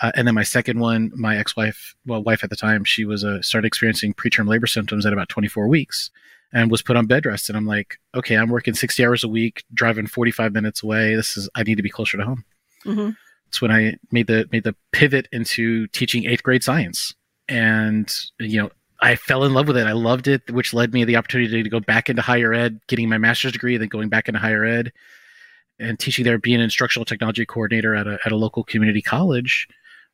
Uh, 0.00 0.12
and 0.14 0.26
then 0.26 0.34
my 0.34 0.42
second 0.42 0.78
one, 0.78 1.10
my 1.14 1.36
ex-wife, 1.36 1.94
well, 2.06 2.22
wife 2.22 2.44
at 2.44 2.50
the 2.50 2.56
time, 2.56 2.84
she 2.84 3.04
was 3.04 3.24
uh, 3.24 3.42
started 3.42 3.66
experiencing 3.66 4.14
preterm 4.14 4.48
labor 4.48 4.66
symptoms 4.66 5.04
at 5.04 5.12
about 5.12 5.28
24 5.28 5.66
weeks 5.66 6.10
and 6.52 6.70
was 6.70 6.82
put 6.82 6.96
on 6.96 7.06
bed 7.06 7.26
rest. 7.26 7.48
And 7.48 7.56
I'm 7.56 7.66
like, 7.66 7.98
okay, 8.14 8.36
I'm 8.36 8.48
working 8.48 8.74
60 8.74 9.04
hours 9.04 9.24
a 9.24 9.28
week, 9.28 9.64
driving 9.74 10.06
45 10.06 10.52
minutes 10.52 10.82
away. 10.82 11.14
This 11.14 11.36
is, 11.36 11.48
I 11.54 11.62
need 11.62 11.76
to 11.76 11.82
be 11.82 11.90
closer 11.90 12.16
to 12.16 12.24
home. 12.24 12.44
Mm-hmm. 12.84 13.10
That's 13.46 13.60
when 13.60 13.72
I 13.72 13.96
made 14.12 14.28
the, 14.28 14.48
made 14.52 14.64
the 14.64 14.76
pivot 14.92 15.28
into 15.32 15.86
teaching 15.88 16.26
eighth 16.26 16.42
grade 16.42 16.62
science. 16.62 17.14
And, 17.48 18.12
you 18.38 18.62
know, 18.62 18.70
I 19.00 19.16
fell 19.16 19.44
in 19.44 19.54
love 19.54 19.68
with 19.68 19.76
it. 19.76 19.86
I 19.86 19.92
loved 19.92 20.28
it, 20.28 20.50
which 20.50 20.74
led 20.74 20.92
me 20.92 21.04
the 21.04 21.16
opportunity 21.16 21.62
to 21.62 21.68
go 21.68 21.80
back 21.80 22.10
into 22.10 22.22
higher 22.22 22.52
ed, 22.52 22.80
getting 22.88 23.08
my 23.08 23.18
master's 23.18 23.52
degree, 23.52 23.76
then 23.76 23.88
going 23.88 24.08
back 24.08 24.28
into 24.28 24.40
higher 24.40 24.64
ed 24.64 24.92
and 25.78 25.98
teaching 25.98 26.24
there, 26.24 26.38
being 26.38 26.56
an 26.56 26.62
instructional 26.62 27.04
technology 27.04 27.46
coordinator 27.46 27.94
at 27.94 28.06
a, 28.06 28.18
at 28.24 28.32
a 28.32 28.36
local 28.36 28.64
community 28.64 29.00
college, 29.00 29.68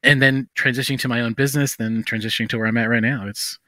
and 0.05 0.23
then 0.23 0.49
transitioning 0.57 0.99
to 1.01 1.09
my 1.09 1.21
own 1.21 1.33
business, 1.33 1.77
then 1.77 2.05
transitioning 2.05 2.49
to 2.51 2.59
where 2.59 2.67
I'm 2.67 2.77
at 2.77 2.89
right 2.89 3.03
now. 3.03 3.27
It's 3.27 3.59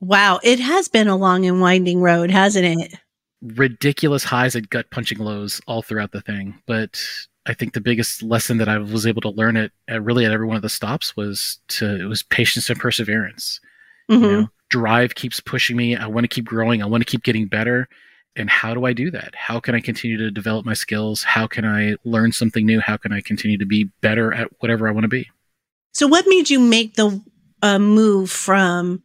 wow, 0.00 0.40
it 0.42 0.60
has 0.60 0.88
been 0.88 1.08
a 1.08 1.16
long 1.16 1.46
and 1.46 1.60
winding 1.60 2.00
road, 2.00 2.30
hasn't 2.30 2.66
it? 2.66 2.94
Ridiculous 3.42 4.24
highs 4.24 4.54
and 4.54 4.68
gut 4.68 4.90
punching 4.90 5.18
lows 5.18 5.60
all 5.66 5.82
throughout 5.82 6.12
the 6.12 6.20
thing. 6.20 6.60
But 6.66 7.00
I 7.46 7.54
think 7.54 7.72
the 7.72 7.80
biggest 7.80 8.22
lesson 8.22 8.58
that 8.58 8.68
I 8.68 8.78
was 8.78 9.06
able 9.06 9.20
to 9.22 9.30
learn 9.30 9.56
at, 9.56 9.70
at 9.88 10.02
really 10.02 10.24
at 10.24 10.32
every 10.32 10.46
one 10.46 10.56
of 10.56 10.62
the 10.62 10.68
stops 10.68 11.16
was 11.16 11.58
to 11.68 12.00
it 12.00 12.06
was 12.06 12.22
patience 12.22 12.68
and 12.68 12.78
perseverance. 12.78 13.60
Mm-hmm. 14.10 14.24
You 14.24 14.30
know, 14.30 14.48
drive 14.70 15.14
keeps 15.14 15.40
pushing 15.40 15.76
me. 15.76 15.96
I 15.96 16.06
want 16.06 16.24
to 16.24 16.28
keep 16.28 16.44
growing. 16.44 16.82
I 16.82 16.86
want 16.86 17.02
to 17.02 17.10
keep 17.10 17.22
getting 17.22 17.46
better. 17.46 17.88
And 18.36 18.50
how 18.50 18.74
do 18.74 18.84
I 18.84 18.92
do 18.92 19.12
that? 19.12 19.32
How 19.36 19.60
can 19.60 19.76
I 19.76 19.80
continue 19.80 20.16
to 20.16 20.30
develop 20.30 20.66
my 20.66 20.74
skills? 20.74 21.22
How 21.22 21.46
can 21.46 21.64
I 21.64 21.94
learn 22.04 22.32
something 22.32 22.66
new? 22.66 22.80
How 22.80 22.96
can 22.96 23.12
I 23.12 23.20
continue 23.20 23.56
to 23.58 23.66
be 23.66 23.84
better 24.00 24.34
at 24.34 24.48
whatever 24.58 24.88
I 24.88 24.90
want 24.90 25.04
to 25.04 25.08
be? 25.08 25.28
So, 25.94 26.08
what 26.08 26.26
made 26.26 26.50
you 26.50 26.58
make 26.58 26.94
the 26.94 27.22
uh, 27.62 27.78
move 27.78 28.30
from 28.30 29.02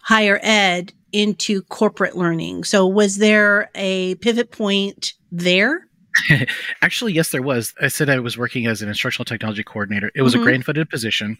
higher 0.00 0.38
ed 0.42 0.92
into 1.12 1.62
corporate 1.62 2.16
learning? 2.16 2.64
So, 2.64 2.86
was 2.86 3.16
there 3.16 3.68
a 3.74 4.14
pivot 4.16 4.52
point 4.52 5.14
there? 5.32 5.88
Actually, 6.82 7.12
yes, 7.12 7.30
there 7.30 7.42
was. 7.42 7.74
I 7.80 7.88
said 7.88 8.08
I 8.08 8.20
was 8.20 8.38
working 8.38 8.66
as 8.66 8.80
an 8.80 8.88
instructional 8.88 9.24
technology 9.24 9.64
coordinator. 9.64 10.12
It 10.14 10.22
was 10.22 10.34
mm-hmm. 10.34 10.42
a 10.42 10.46
grant 10.46 10.64
funded 10.64 10.88
position. 10.88 11.36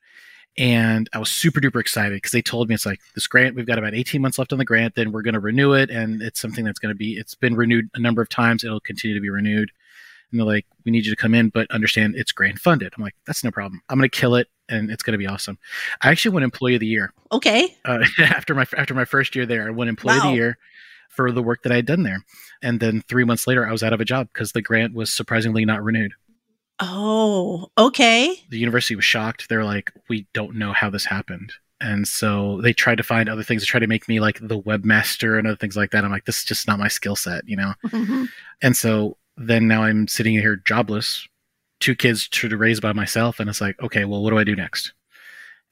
And 0.58 1.08
I 1.12 1.18
was 1.18 1.30
super 1.30 1.60
duper 1.60 1.80
excited 1.80 2.16
because 2.16 2.32
they 2.32 2.42
told 2.42 2.68
me 2.68 2.74
it's 2.74 2.84
like 2.84 2.98
this 3.14 3.28
grant, 3.28 3.54
we've 3.54 3.66
got 3.66 3.78
about 3.78 3.94
18 3.94 4.20
months 4.20 4.36
left 4.36 4.52
on 4.52 4.58
the 4.58 4.64
grant, 4.64 4.96
then 4.96 5.12
we're 5.12 5.22
going 5.22 5.34
to 5.34 5.40
renew 5.40 5.74
it. 5.74 5.90
And 5.90 6.20
it's 6.20 6.40
something 6.40 6.64
that's 6.64 6.80
going 6.80 6.92
to 6.92 6.98
be, 6.98 7.12
it's 7.12 7.36
been 7.36 7.54
renewed 7.54 7.88
a 7.94 8.00
number 8.00 8.20
of 8.20 8.28
times. 8.28 8.64
It'll 8.64 8.80
continue 8.80 9.14
to 9.14 9.20
be 9.20 9.30
renewed. 9.30 9.70
And 10.30 10.40
they're 10.40 10.46
like, 10.46 10.66
we 10.84 10.92
need 10.92 11.04
you 11.04 11.12
to 11.12 11.16
come 11.16 11.34
in, 11.34 11.48
but 11.48 11.70
understand 11.70 12.14
it's 12.16 12.32
grant 12.32 12.58
funded. 12.58 12.92
I'm 12.96 13.02
like, 13.02 13.16
that's 13.26 13.44
no 13.44 13.50
problem. 13.50 13.82
I'm 13.88 13.98
going 13.98 14.08
to 14.08 14.16
kill 14.16 14.34
it 14.34 14.48
and 14.68 14.90
it's 14.90 15.02
going 15.02 15.12
to 15.12 15.18
be 15.18 15.26
awesome. 15.26 15.58
I 16.02 16.10
actually 16.10 16.32
won 16.32 16.42
employee 16.42 16.74
of 16.74 16.80
the 16.80 16.86
year. 16.86 17.12
Okay. 17.32 17.76
Uh, 17.84 18.04
after 18.20 18.54
my, 18.54 18.66
after 18.76 18.94
my 18.94 19.04
first 19.04 19.34
year 19.34 19.46
there, 19.46 19.66
I 19.66 19.70
won 19.70 19.88
employee 19.88 20.18
wow. 20.18 20.26
of 20.26 20.30
the 20.30 20.36
year 20.36 20.58
for 21.10 21.32
the 21.32 21.42
work 21.42 21.62
that 21.62 21.72
I 21.72 21.76
had 21.76 21.86
done 21.86 22.04
there. 22.04 22.24
And 22.62 22.80
then 22.80 23.02
three 23.08 23.24
months 23.24 23.46
later, 23.46 23.66
I 23.66 23.72
was 23.72 23.82
out 23.82 23.92
of 23.92 24.00
a 24.00 24.04
job 24.04 24.28
because 24.32 24.52
the 24.52 24.62
grant 24.62 24.94
was 24.94 25.12
surprisingly 25.12 25.64
not 25.64 25.82
renewed. 25.82 26.12
Oh, 26.78 27.70
okay. 27.76 28.36
The 28.48 28.58
university 28.58 28.96
was 28.96 29.04
shocked. 29.04 29.48
They're 29.48 29.64
like, 29.64 29.92
we 30.08 30.26
don't 30.32 30.56
know 30.56 30.72
how 30.72 30.88
this 30.88 31.04
happened. 31.04 31.52
And 31.80 32.06
so 32.06 32.60
they 32.62 32.72
tried 32.72 32.96
to 32.96 33.02
find 33.02 33.28
other 33.28 33.42
things 33.42 33.62
to 33.62 33.66
try 33.66 33.80
to 33.80 33.86
make 33.86 34.06
me 34.08 34.20
like 34.20 34.38
the 34.40 34.60
webmaster 34.60 35.38
and 35.38 35.46
other 35.46 35.56
things 35.56 35.76
like 35.76 35.90
that. 35.90 36.04
I'm 36.04 36.10
like, 36.10 36.26
this 36.26 36.38
is 36.38 36.44
just 36.44 36.66
not 36.66 36.78
my 36.78 36.88
skill 36.88 37.16
set, 37.16 37.48
you 37.48 37.56
know? 37.56 37.74
Mm-hmm. 37.90 38.24
And 38.62 38.76
so 38.76 39.16
then 39.40 39.66
now 39.66 39.82
I'm 39.82 40.06
sitting 40.06 40.34
here 40.34 40.56
jobless, 40.56 41.26
two 41.80 41.94
kids 41.94 42.28
to 42.28 42.54
raise 42.56 42.78
by 42.78 42.92
myself. 42.92 43.40
And 43.40 43.48
it's 43.48 43.60
like, 43.60 43.80
okay, 43.82 44.04
well, 44.04 44.22
what 44.22 44.30
do 44.30 44.38
I 44.38 44.44
do 44.44 44.54
next? 44.54 44.92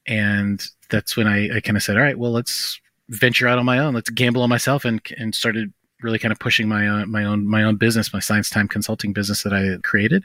And 0.06 0.64
that's 0.88 1.18
when 1.18 1.26
I, 1.26 1.56
I 1.56 1.60
kind 1.60 1.76
of 1.76 1.82
said, 1.82 1.96
all 1.96 2.02
right, 2.02 2.18
well, 2.18 2.32
let's 2.32 2.80
venture 3.10 3.46
out 3.46 3.58
on 3.58 3.66
my 3.66 3.78
own. 3.78 3.94
Let's 3.94 4.08
gamble 4.08 4.42
on 4.42 4.48
myself 4.48 4.86
and, 4.86 5.02
and 5.18 5.34
started 5.34 5.70
really 6.00 6.18
kind 6.18 6.32
of 6.32 6.38
pushing 6.38 6.66
my 6.66 6.88
own, 6.88 7.10
my 7.10 7.24
own, 7.24 7.46
my 7.46 7.62
own 7.62 7.76
business, 7.76 8.12
my 8.12 8.20
science 8.20 8.48
time 8.48 8.68
consulting 8.68 9.12
business 9.12 9.42
that 9.42 9.52
I 9.52 9.76
created 9.82 10.24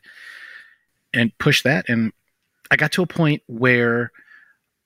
and 1.14 1.38
push 1.38 1.64
that. 1.64 1.90
And 1.90 2.14
I 2.72 2.78
got 2.78 2.94
to 2.94 3.04
a 3.04 3.08
point 3.08 3.44
where 3.48 4.14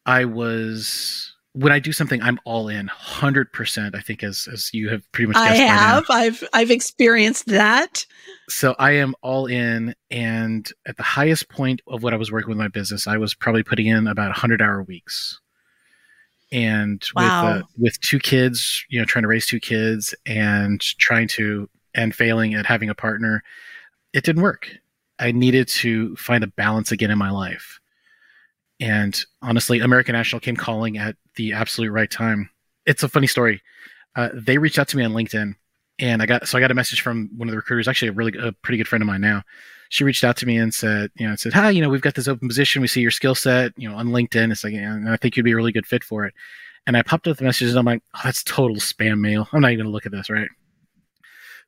I 0.07 0.25
was 0.25 1.35
when 1.57 1.71
I 1.71 1.79
do 1.79 1.91
something, 1.91 2.21
I'm 2.21 2.39
all 2.45 2.67
in, 2.67 2.87
hundred 2.87 3.51
percent. 3.51 3.95
I 3.95 3.99
think 3.99 4.21
as 4.21 4.47
as 4.51 4.69
you 4.73 4.89
have 4.89 5.11
pretty 5.11 5.27
much. 5.27 5.37
I 5.37 5.55
have. 5.55 6.05
I've 6.09 6.43
I've 6.53 6.69
experienced 6.69 7.47
that. 7.47 8.05
So 8.47 8.75
I 8.77 8.91
am 8.91 9.15
all 9.23 9.47
in, 9.47 9.95
and 10.11 10.71
at 10.85 10.97
the 10.97 11.03
highest 11.03 11.49
point 11.49 11.81
of 11.87 12.03
what 12.03 12.13
I 12.13 12.17
was 12.17 12.31
working 12.31 12.49
with 12.49 12.59
my 12.59 12.67
business, 12.67 13.07
I 13.07 13.17
was 13.17 13.33
probably 13.33 13.63
putting 13.63 13.87
in 13.87 14.07
about 14.07 14.33
hundred 14.33 14.61
hour 14.61 14.83
weeks. 14.83 15.41
And 16.51 17.03
wow. 17.15 17.55
with 17.55 17.63
uh, 17.63 17.65
with 17.79 17.99
two 18.01 18.19
kids, 18.19 18.85
you 18.89 18.99
know, 18.99 19.05
trying 19.05 19.23
to 19.23 19.27
raise 19.27 19.47
two 19.47 19.59
kids 19.59 20.13
and 20.27 20.79
trying 20.79 21.27
to 21.29 21.67
and 21.95 22.13
failing 22.13 22.53
at 22.53 22.67
having 22.67 22.89
a 22.89 22.95
partner, 22.95 23.43
it 24.13 24.23
didn't 24.23 24.43
work. 24.43 24.69
I 25.17 25.31
needed 25.31 25.67
to 25.69 26.15
find 26.17 26.43
a 26.43 26.47
balance 26.47 26.91
again 26.91 27.09
in 27.09 27.17
my 27.17 27.31
life 27.31 27.79
and 28.79 29.19
honestly, 29.41 29.79
American 29.79 30.13
National 30.13 30.39
came 30.39 30.55
calling 30.55 30.97
at 30.97 31.15
the 31.35 31.53
absolute 31.53 31.91
right 31.91 32.09
time. 32.09 32.49
It's 32.85 33.03
a 33.03 33.09
funny 33.09 33.27
story. 33.27 33.61
Uh, 34.15 34.29
they 34.33 34.57
reached 34.57 34.79
out 34.79 34.87
to 34.89 34.97
me 34.97 35.03
on 35.03 35.13
LinkedIn, 35.13 35.53
and 35.99 36.21
I 36.21 36.25
got 36.25 36.47
so 36.47 36.57
I 36.57 36.61
got 36.61 36.71
a 36.71 36.75
message 36.75 37.01
from 37.01 37.29
one 37.37 37.47
of 37.47 37.51
the 37.51 37.57
recruiters, 37.57 37.87
actually 37.87 38.09
a 38.09 38.13
really 38.13 38.37
a 38.39 38.51
pretty 38.51 38.77
good 38.77 38.87
friend 38.87 39.01
of 39.01 39.07
mine 39.07 39.21
now. 39.21 39.43
She 39.89 40.03
reached 40.03 40.23
out 40.23 40.35
to 40.37 40.45
me 40.45 40.57
and 40.57 40.73
said, 40.73 41.11
you 41.15 41.27
know, 41.27 41.35
said, 41.35 41.53
"Hi, 41.53 41.69
you 41.69 41.81
know, 41.81 41.89
we've 41.89 42.01
got 42.01 42.15
this 42.15 42.27
open 42.27 42.47
position. 42.47 42.81
We 42.81 42.87
see 42.87 43.01
your 43.01 43.11
skill 43.11 43.35
set, 43.35 43.71
you 43.77 43.89
know, 43.89 43.95
on 43.95 44.07
LinkedIn. 44.07 44.51
It's 44.51 44.63
like, 44.63 44.73
and 44.73 45.09
I 45.09 45.17
think 45.17 45.37
you'd 45.37 45.43
be 45.43 45.51
a 45.51 45.55
really 45.55 45.71
good 45.71 45.85
fit 45.87 46.03
for 46.03 46.25
it." 46.25 46.33
And 46.85 46.95
I 46.95 47.01
popped 47.01 47.27
up 47.27 47.37
the 47.37 47.43
messages, 47.43 47.71
and 47.71 47.79
I'm 47.79 47.85
like, 47.85 48.03
"Oh, 48.15 48.21
that's 48.23 48.43
total 48.43 48.77
spam 48.77 49.19
mail. 49.19 49.47
I'm 49.53 49.61
not 49.61 49.71
even 49.71 49.85
gonna 49.85 49.93
look 49.93 50.05
at 50.05 50.11
this, 50.11 50.29
right?" 50.29 50.49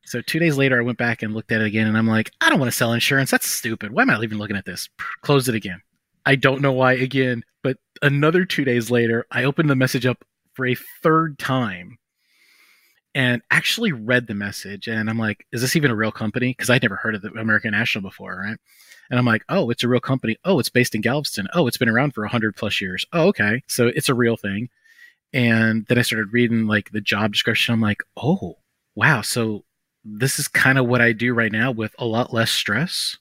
So 0.06 0.22
two 0.22 0.40
days 0.40 0.58
later, 0.58 0.80
I 0.80 0.84
went 0.84 0.98
back 0.98 1.22
and 1.22 1.34
looked 1.34 1.52
at 1.52 1.62
it 1.62 1.68
again, 1.68 1.88
and 1.88 1.98
I'm 1.98 2.08
like, 2.08 2.32
I 2.42 2.50
don't 2.50 2.60
want 2.60 2.72
to 2.72 2.76
sell 2.76 2.94
insurance. 2.94 3.32
That's 3.32 3.48
stupid. 3.48 3.92
Why 3.92 4.04
am 4.04 4.10
I 4.10 4.22
even 4.24 4.38
looking 4.38 4.56
at 4.56 4.66
this? 4.66 4.90
Close 5.22 5.48
it 5.48 5.56
again. 5.56 5.82
I 6.30 6.36
don't 6.36 6.62
know 6.62 6.74
why 6.74 6.94
again, 6.94 7.44
but 7.64 7.78
another 8.04 8.46
two 8.46 8.64
days 8.64 8.92
later, 8.92 9.26
I 9.32 9.46
opened 9.46 9.68
the 9.68 9.76
message 9.76 10.06
up 10.06 10.24
for 10.54 10.68
a 10.68 10.76
third 10.76 11.40
time 11.40 11.98
and 13.16 13.42
actually 13.50 13.94
read 13.94 14.28
the 14.28 14.36
message. 14.36 14.88
And 14.88 15.10
I'm 15.10 15.18
like, 15.18 15.48
is 15.52 15.62
this 15.62 15.76
even 15.76 15.90
a 15.90 15.96
real 15.96 16.12
company? 16.12 16.52
Because 16.52 16.70
I'd 16.70 16.84
never 16.84 16.98
heard 16.98 17.16
of 17.16 17.24
the 17.24 17.32
American 17.32 17.72
National 17.72 18.04
before, 18.04 18.40
right? 18.46 18.58
And 19.10 19.18
I'm 19.18 19.26
like, 19.26 19.44
oh, 19.50 19.72
it's 19.72 19.84
a 19.84 19.88
real 19.88 20.00
company. 20.00 20.38
Oh, 20.46 20.60
it's 20.60 20.70
based 20.70 20.94
in 20.94 21.02
Galveston. 21.02 21.48
Oh, 21.56 21.66
it's 21.66 21.80
been 21.80 21.90
around 21.90 22.14
for 22.14 22.22
100 22.22 22.56
plus 22.56 22.80
years. 22.80 23.08
Oh, 23.12 23.30
okay. 23.30 23.64
So 23.66 23.88
it's 23.88 24.10
a 24.10 24.14
real 24.14 24.38
thing. 24.38 24.70
And 25.34 25.88
then 25.88 25.98
I 25.98 26.04
started 26.04 26.32
reading 26.32 26.68
like 26.68 26.92
the 26.92 27.02
job 27.02 27.32
description. 27.32 27.74
I'm 27.74 27.82
like, 27.82 28.04
oh, 28.18 28.60
wow. 28.94 29.22
So 29.22 29.66
this 30.06 30.38
is 30.38 30.48
kind 30.48 30.78
of 30.78 30.86
what 30.86 31.02
I 31.02 31.12
do 31.12 31.34
right 31.34 31.52
now 31.52 31.72
with 31.72 31.96
a 31.98 32.06
lot 32.06 32.32
less 32.32 32.52
stress. 32.52 33.18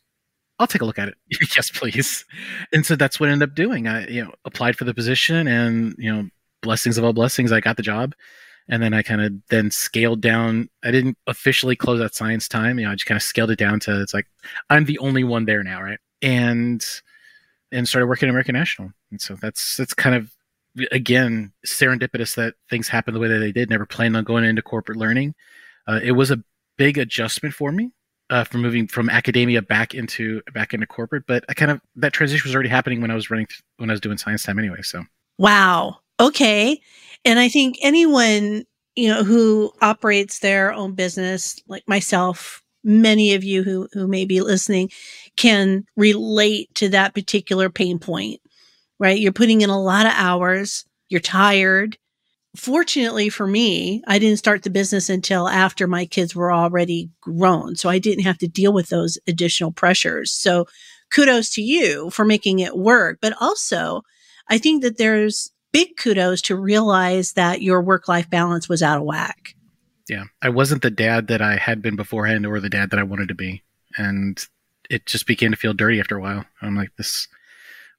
I'll 0.58 0.66
take 0.66 0.82
a 0.82 0.84
look 0.84 0.98
at 0.98 1.08
it. 1.08 1.14
yes, 1.56 1.70
please. 1.70 2.24
And 2.72 2.84
so 2.84 2.96
that's 2.96 3.20
what 3.20 3.28
I 3.28 3.32
ended 3.32 3.48
up 3.50 3.54
doing. 3.54 3.86
I, 3.86 4.06
you 4.08 4.24
know, 4.24 4.32
applied 4.44 4.76
for 4.76 4.84
the 4.84 4.94
position 4.94 5.46
and, 5.46 5.94
you 5.98 6.12
know, 6.12 6.28
blessings 6.62 6.98
of 6.98 7.04
all 7.04 7.12
blessings, 7.12 7.52
I 7.52 7.60
got 7.60 7.76
the 7.76 7.82
job. 7.82 8.14
And 8.68 8.82
then 8.82 8.92
I 8.92 9.02
kind 9.02 9.22
of 9.22 9.32
then 9.48 9.70
scaled 9.70 10.20
down. 10.20 10.68
I 10.84 10.90
didn't 10.90 11.16
officially 11.26 11.76
close 11.76 12.00
out 12.00 12.14
science 12.14 12.48
time. 12.48 12.78
You 12.78 12.84
know, 12.84 12.92
I 12.92 12.94
just 12.94 13.06
kind 13.06 13.16
of 13.16 13.22
scaled 13.22 13.50
it 13.50 13.58
down 13.58 13.80
to 13.80 14.02
it's 14.02 14.12
like 14.12 14.26
I'm 14.68 14.84
the 14.84 14.98
only 14.98 15.24
one 15.24 15.46
there 15.46 15.62
now, 15.62 15.80
right? 15.80 15.98
And 16.20 16.84
and 17.72 17.88
started 17.88 18.08
working 18.08 18.28
at 18.28 18.30
American 18.30 18.54
National. 18.54 18.92
And 19.10 19.20
so 19.22 19.36
that's 19.40 19.78
that's 19.78 19.94
kind 19.94 20.14
of 20.14 20.30
again 20.92 21.52
serendipitous 21.66 22.34
that 22.36 22.54
things 22.68 22.88
happened 22.88 23.16
the 23.16 23.20
way 23.20 23.28
that 23.28 23.38
they 23.38 23.52
did. 23.52 23.70
Never 23.70 23.86
planned 23.86 24.18
on 24.18 24.24
going 24.24 24.44
into 24.44 24.60
corporate 24.60 24.98
learning. 24.98 25.34
Uh, 25.86 26.00
it 26.02 26.12
was 26.12 26.30
a 26.30 26.42
big 26.76 26.98
adjustment 26.98 27.54
for 27.54 27.72
me 27.72 27.90
uh, 28.30 28.44
from 28.44 28.62
moving 28.62 28.86
from 28.86 29.08
academia 29.08 29.62
back 29.62 29.94
into 29.94 30.42
back 30.52 30.74
into 30.74 30.86
corporate. 30.86 31.24
But 31.26 31.44
I 31.48 31.54
kind 31.54 31.70
of 31.70 31.80
that 31.96 32.12
transition 32.12 32.48
was 32.48 32.54
already 32.54 32.68
happening 32.68 33.00
when 33.00 33.10
I 33.10 33.14
was 33.14 33.30
running 33.30 33.46
when 33.76 33.90
I 33.90 33.92
was 33.92 34.00
doing 34.00 34.18
science 34.18 34.42
time 34.42 34.58
anyway. 34.58 34.82
So 34.82 35.04
wow, 35.38 35.98
okay, 36.20 36.80
and 37.24 37.38
I 37.38 37.48
think 37.48 37.76
anyone 37.82 38.64
you 38.96 39.08
know 39.08 39.24
who 39.24 39.72
operates 39.80 40.40
their 40.40 40.72
own 40.72 40.94
business, 40.94 41.56
like 41.68 41.84
myself, 41.86 42.62
many 42.84 43.34
of 43.34 43.44
you 43.44 43.62
who 43.62 43.88
who 43.92 44.08
may 44.08 44.24
be 44.24 44.40
listening, 44.40 44.90
can 45.36 45.84
relate 45.96 46.74
to 46.76 46.88
that 46.90 47.14
particular 47.14 47.70
pain 47.70 47.98
point. 47.98 48.40
Right, 49.00 49.18
you're 49.18 49.32
putting 49.32 49.60
in 49.60 49.70
a 49.70 49.80
lot 49.80 50.06
of 50.06 50.12
hours. 50.16 50.84
You're 51.08 51.20
tired 51.20 51.96
fortunately 52.56 53.28
for 53.28 53.46
me, 53.46 54.02
I 54.06 54.18
didn't 54.18 54.38
start 54.38 54.62
the 54.62 54.70
business 54.70 55.08
until 55.08 55.48
after 55.48 55.86
my 55.86 56.06
kids 56.06 56.34
were 56.34 56.52
already 56.52 57.10
grown. 57.20 57.76
So 57.76 57.88
I 57.88 57.98
didn't 57.98 58.24
have 58.24 58.38
to 58.38 58.48
deal 58.48 58.72
with 58.72 58.88
those 58.88 59.18
additional 59.26 59.72
pressures. 59.72 60.32
So 60.32 60.66
kudos 61.10 61.50
to 61.54 61.62
you 61.62 62.10
for 62.10 62.24
making 62.24 62.58
it 62.58 62.76
work. 62.76 63.18
But 63.20 63.34
also, 63.40 64.02
I 64.48 64.58
think 64.58 64.82
that 64.82 64.98
there's 64.98 65.52
big 65.72 65.96
kudos 65.96 66.42
to 66.42 66.56
realize 66.56 67.32
that 67.34 67.62
your 67.62 67.82
work 67.82 68.08
life 68.08 68.28
balance 68.30 68.68
was 68.68 68.82
out 68.82 68.98
of 68.98 69.04
whack. 69.04 69.54
Yeah. 70.08 70.24
I 70.40 70.48
wasn't 70.48 70.82
the 70.82 70.90
dad 70.90 71.26
that 71.28 71.42
I 71.42 71.56
had 71.56 71.82
been 71.82 71.96
beforehand 71.96 72.46
or 72.46 72.60
the 72.60 72.70
dad 72.70 72.90
that 72.90 72.98
I 72.98 73.02
wanted 73.02 73.28
to 73.28 73.34
be. 73.34 73.62
And 73.96 74.42
it 74.88 75.04
just 75.06 75.26
began 75.26 75.50
to 75.50 75.56
feel 75.56 75.74
dirty 75.74 76.00
after 76.00 76.16
a 76.16 76.20
while. 76.20 76.44
I'm 76.62 76.76
like, 76.76 76.96
this 76.96 77.28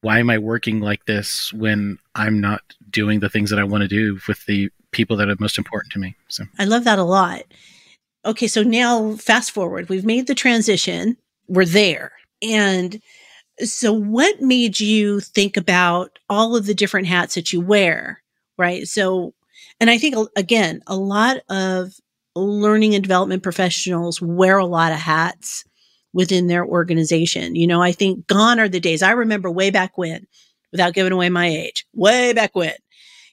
why 0.01 0.19
am 0.19 0.29
I 0.29 0.37
working 0.37 0.79
like 0.79 1.05
this 1.05 1.51
when 1.53 1.97
I'm 2.15 2.39
not 2.39 2.61
doing 2.89 3.19
the 3.19 3.29
things 3.29 3.49
that 3.49 3.59
I 3.59 3.63
want 3.63 3.81
to 3.81 3.87
do 3.87 4.19
with 4.27 4.45
the 4.45 4.69
people 4.91 5.17
that 5.17 5.29
are 5.29 5.35
most 5.39 5.57
important 5.57 5.93
to 5.93 5.99
me? 5.99 6.15
So 6.27 6.45
I 6.57 6.65
love 6.65 6.83
that 6.85 6.99
a 6.99 7.03
lot. 7.03 7.43
Okay, 8.25 8.47
so 8.47 8.63
now 8.63 9.15
fast 9.15 9.51
forward, 9.51 9.89
we've 9.89 10.05
made 10.05 10.27
the 10.27 10.35
transition, 10.35 11.17
we're 11.47 11.65
there. 11.65 12.11
And 12.41 13.01
so 13.59 13.91
what 13.91 14.41
made 14.41 14.79
you 14.79 15.19
think 15.19 15.57
about 15.57 16.19
all 16.29 16.55
of 16.55 16.65
the 16.65 16.73
different 16.73 17.07
hats 17.07 17.35
that 17.35 17.51
you 17.51 17.61
wear, 17.61 18.21
right? 18.57 18.87
So 18.87 19.33
and 19.79 19.89
I 19.89 19.97
think 19.97 20.15
again, 20.35 20.81
a 20.87 20.95
lot 20.95 21.37
of 21.49 21.93
learning 22.35 22.95
and 22.95 23.03
development 23.03 23.43
professionals 23.43 24.21
wear 24.21 24.57
a 24.57 24.65
lot 24.65 24.91
of 24.91 24.99
hats 24.99 25.65
within 26.13 26.47
their 26.47 26.65
organization. 26.65 27.55
You 27.55 27.67
know, 27.67 27.81
I 27.81 27.91
think 27.91 28.27
gone 28.27 28.59
are 28.59 28.69
the 28.69 28.79
days. 28.79 29.01
I 29.01 29.11
remember 29.11 29.49
way 29.51 29.69
back 29.69 29.97
when, 29.97 30.27
without 30.71 30.93
giving 30.93 31.11
away 31.11 31.29
my 31.29 31.47
age, 31.47 31.85
way 31.93 32.33
back 32.33 32.55
when, 32.55 32.75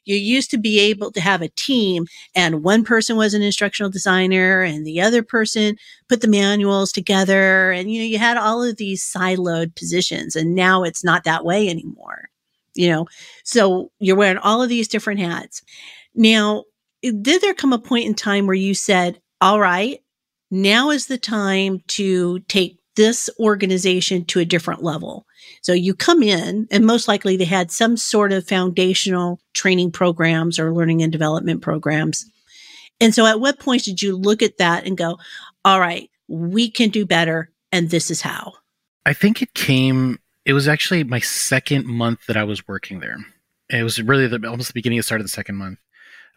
you 0.07 0.17
used 0.17 0.51
to 0.53 0.59
be 0.59 0.79
able 0.81 1.11
to 1.13 1.21
have 1.21 1.43
a 1.43 1.49
team 1.49 2.07
and 2.35 2.63
one 2.63 2.85
person 2.85 3.17
was 3.17 3.35
an 3.35 3.43
instructional 3.43 3.91
designer 3.91 4.63
and 4.63 4.87
the 4.87 5.01
other 5.01 5.23
person 5.23 5.77
put 6.09 6.21
the 6.21 6.29
manuals 6.29 6.93
together. 6.93 7.73
And, 7.73 7.93
you 7.93 8.01
know, 8.01 8.07
you 8.07 8.19
had 8.19 8.37
all 8.37 8.63
of 8.63 8.77
these 8.77 9.05
siloed 9.05 9.75
positions 9.75 10.37
and 10.37 10.55
now 10.55 10.85
it's 10.85 11.05
not 11.05 11.25
that 11.25 11.45
way 11.45 11.69
anymore. 11.69 12.29
You 12.75 12.91
know, 12.91 13.07
so 13.43 13.91
you're 13.99 14.17
wearing 14.17 14.39
all 14.39 14.63
of 14.63 14.69
these 14.69 14.87
different 14.87 15.19
hats. 15.21 15.63
Now, 16.15 16.65
did 17.03 17.43
there 17.43 17.55
come 17.55 17.73
a 17.73 17.79
point 17.79 18.07
in 18.07 18.15
time 18.15 18.47
where 18.47 18.55
you 18.55 18.75
said, 18.75 19.21
all 19.41 19.59
right, 19.59 20.01
now 20.51 20.91
is 20.91 21.07
the 21.07 21.19
time 21.19 21.83
to 21.89 22.41
take 22.41 22.79
this 22.97 23.29
organization 23.39 24.25
to 24.25 24.41
a 24.41 24.45
different 24.45 24.83
level. 24.83 25.27
So 25.61 25.73
you 25.73 25.95
come 25.95 26.23
in 26.23 26.67
and 26.71 26.87
most 26.87 27.09
likely 27.09 27.37
they 27.37 27.45
had 27.45 27.71
some 27.71 27.97
sort 27.97 28.33
of 28.33 28.49
foundational 28.49 29.39
training 29.53 29.93
programs 29.93 30.59
or 30.59 30.75
learning 30.75 31.03
and 31.03 31.13
development 31.13 31.63
programs. 31.63 32.25
And 33.01 33.15
so 33.15 33.27
at 33.27 33.41
what 33.41 33.59
point 33.59 33.85
did 33.85 34.01
you 34.01 34.17
look 34.17 34.43
at 34.43 34.59
that 34.59 34.87
and 34.87 34.97
go, 34.97 35.19
all 35.65 35.79
right, 35.79 36.11
we 36.29 36.71
can 36.71 36.89
do 36.89 37.05
better 37.05 37.51
and 37.71 37.91
this 37.91 38.11
is 38.11 38.23
how? 38.23 38.55
I 39.05 39.13
think 39.13 39.43
it 39.43 39.55
came 39.55 40.19
it 40.47 40.53
was 40.53 40.69
actually 40.69 41.03
my 41.03 41.19
second 41.19 41.87
month 41.87 42.27
that 42.27 42.37
I 42.37 42.45
was 42.45 42.67
working 42.69 43.01
there. 43.01 43.19
It 43.69 43.83
was 43.83 44.01
really 44.01 44.29
the, 44.29 44.49
almost 44.49 44.69
the 44.69 44.75
beginning 44.75 45.01
of 45.01 45.03
the 45.03 45.07
start 45.07 45.21
of 45.21 45.25
the 45.25 45.31
second 45.31 45.57
month. 45.57 45.81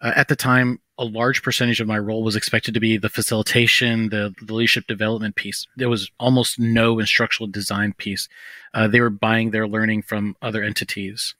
Uh, 0.01 0.13
at 0.15 0.29
the 0.29 0.35
time, 0.35 0.79
a 0.99 1.05
large 1.05 1.41
percentage 1.41 1.79
of 1.79 1.87
my 1.87 1.97
role 1.97 2.23
was 2.23 2.35
expected 2.35 2.73
to 2.73 2.79
be 2.81 2.97
the 2.97 3.07
facilitation, 3.07 4.09
the, 4.09 4.35
the 4.45 4.53
leadership 4.53 4.85
development 4.85 5.35
piece. 5.35 5.65
There 5.77 5.87
was 5.87 6.11
almost 6.19 6.59
no 6.59 6.99
instructional 6.99 7.49
design 7.49 7.93
piece. 7.93 8.27
Uh, 8.73 8.89
they 8.89 8.99
were 8.99 9.09
buying 9.09 9.51
their 9.51 9.65
learning 9.65 10.01
from 10.01 10.35
other 10.41 10.61
entities, 10.61 11.35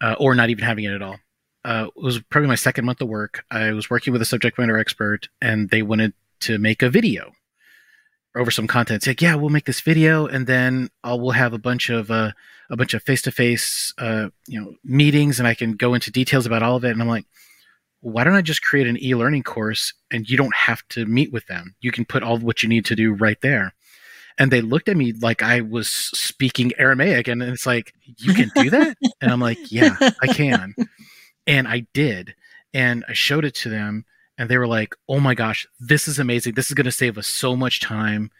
uh, 0.00 0.14
or 0.20 0.36
not 0.36 0.48
even 0.48 0.64
having 0.64 0.84
it 0.84 0.92
at 0.92 1.02
all. 1.02 1.16
Uh, 1.64 1.88
it 1.94 2.00
was 2.00 2.20
probably 2.30 2.46
my 2.46 2.54
second 2.54 2.84
month 2.84 3.00
of 3.00 3.08
work. 3.08 3.44
I 3.50 3.72
was 3.72 3.90
working 3.90 4.12
with 4.12 4.22
a 4.22 4.24
subject 4.24 4.56
matter 4.58 4.78
expert, 4.78 5.28
and 5.42 5.70
they 5.70 5.82
wanted 5.82 6.12
to 6.42 6.58
make 6.58 6.80
a 6.80 6.88
video 6.88 7.32
over 8.36 8.52
some 8.52 8.68
content. 8.68 8.98
It's 8.98 9.06
like, 9.08 9.20
yeah, 9.20 9.34
we'll 9.34 9.50
make 9.50 9.66
this 9.66 9.80
video, 9.80 10.26
and 10.26 10.46
then 10.46 10.88
I'll, 11.02 11.18
we'll 11.18 11.32
have 11.32 11.52
a 11.52 11.58
bunch 11.58 11.90
of 11.90 12.12
uh, 12.12 12.30
a 12.70 12.76
bunch 12.76 12.94
of 12.94 13.02
face 13.02 13.22
to 13.22 13.32
face, 13.32 13.92
you 13.98 14.60
know, 14.60 14.74
meetings, 14.84 15.40
and 15.40 15.48
I 15.48 15.54
can 15.54 15.72
go 15.72 15.94
into 15.94 16.12
details 16.12 16.46
about 16.46 16.62
all 16.62 16.76
of 16.76 16.84
it. 16.84 16.92
And 16.92 17.02
I'm 17.02 17.08
like, 17.08 17.26
why 18.00 18.24
don't 18.24 18.34
I 18.34 18.42
just 18.42 18.62
create 18.62 18.86
an 18.86 19.02
e-learning 19.02 19.42
course 19.42 19.92
and 20.10 20.28
you 20.28 20.36
don't 20.36 20.54
have 20.54 20.86
to 20.90 21.06
meet 21.06 21.32
with 21.32 21.46
them? 21.46 21.74
You 21.80 21.92
can 21.92 22.04
put 22.04 22.22
all 22.22 22.38
what 22.38 22.62
you 22.62 22.68
need 22.68 22.84
to 22.86 22.96
do 22.96 23.12
right 23.12 23.40
there. 23.40 23.74
And 24.38 24.52
they 24.52 24.60
looked 24.60 24.88
at 24.88 24.96
me 24.96 25.12
like 25.12 25.42
I 25.42 25.62
was 25.62 25.88
speaking 25.88 26.72
Aramaic, 26.78 27.26
and 27.26 27.42
it's 27.42 27.66
like, 27.66 27.92
you 28.18 28.34
can 28.34 28.50
do 28.54 28.70
that? 28.70 28.96
and 29.20 29.32
I'm 29.32 29.40
like, 29.40 29.72
yeah, 29.72 29.96
I 30.22 30.28
can. 30.28 30.76
And 31.44 31.66
I 31.66 31.88
did. 31.92 32.36
And 32.72 33.04
I 33.08 33.14
showed 33.14 33.44
it 33.44 33.56
to 33.56 33.68
them, 33.68 34.04
and 34.36 34.48
they 34.48 34.56
were 34.56 34.68
like, 34.68 34.94
oh 35.08 35.18
my 35.18 35.34
gosh, 35.34 35.66
this 35.80 36.06
is 36.06 36.20
amazing. 36.20 36.54
This 36.54 36.68
is 36.68 36.74
going 36.74 36.84
to 36.84 36.92
save 36.92 37.18
us 37.18 37.26
so 37.26 37.56
much 37.56 37.80
time 37.80 38.30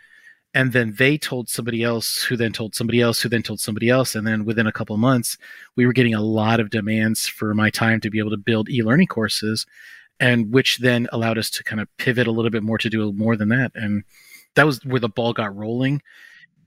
and 0.55 0.73
then 0.73 0.95
they 0.99 1.19
told 1.19 1.49
somebody 1.49 1.83
else 1.83 2.23
who 2.23 2.37
then 2.37 2.52
told 2.52 2.75
somebody 2.75 3.00
else 3.00 3.21
who 3.21 3.28
then 3.28 3.43
told 3.43 3.61
somebody 3.61 3.88
else 3.88 4.14
and 4.14 4.26
then 4.26 4.45
within 4.45 4.67
a 4.67 4.73
couple 4.73 4.95
of 4.95 5.00
months 5.00 5.37
we 5.76 5.87
were 5.87 5.93
getting 5.93 6.14
a 6.14 6.23
lot 6.23 6.61
of 6.61 6.71
demands 6.71 7.26
for 7.26 7.55
my 7.55 7.71
time 7.71 8.00
to 8.00 8.11
be 8.11 8.19
able 8.19 8.31
to 8.31 8.37
build 8.37 8.69
e-learning 8.69 9.07
courses 9.07 9.67
and 10.21 10.52
which 10.52 10.78
then 10.78 11.09
allowed 11.12 11.38
us 11.38 11.50
to 11.50 11.62
kind 11.62 11.81
of 11.81 11.88
pivot 11.97 12.26
a 12.26 12.33
little 12.33 12.50
bit 12.50 12.62
more 12.62 12.78
to 12.78 12.90
do 12.90 13.12
more 13.12 13.37
than 13.37 13.49
that 13.49 13.73
and 13.75 14.05
that 14.55 14.67
was 14.67 14.85
where 14.85 15.00
the 15.00 15.09
ball 15.09 15.33
got 15.33 15.55
rolling 15.55 16.00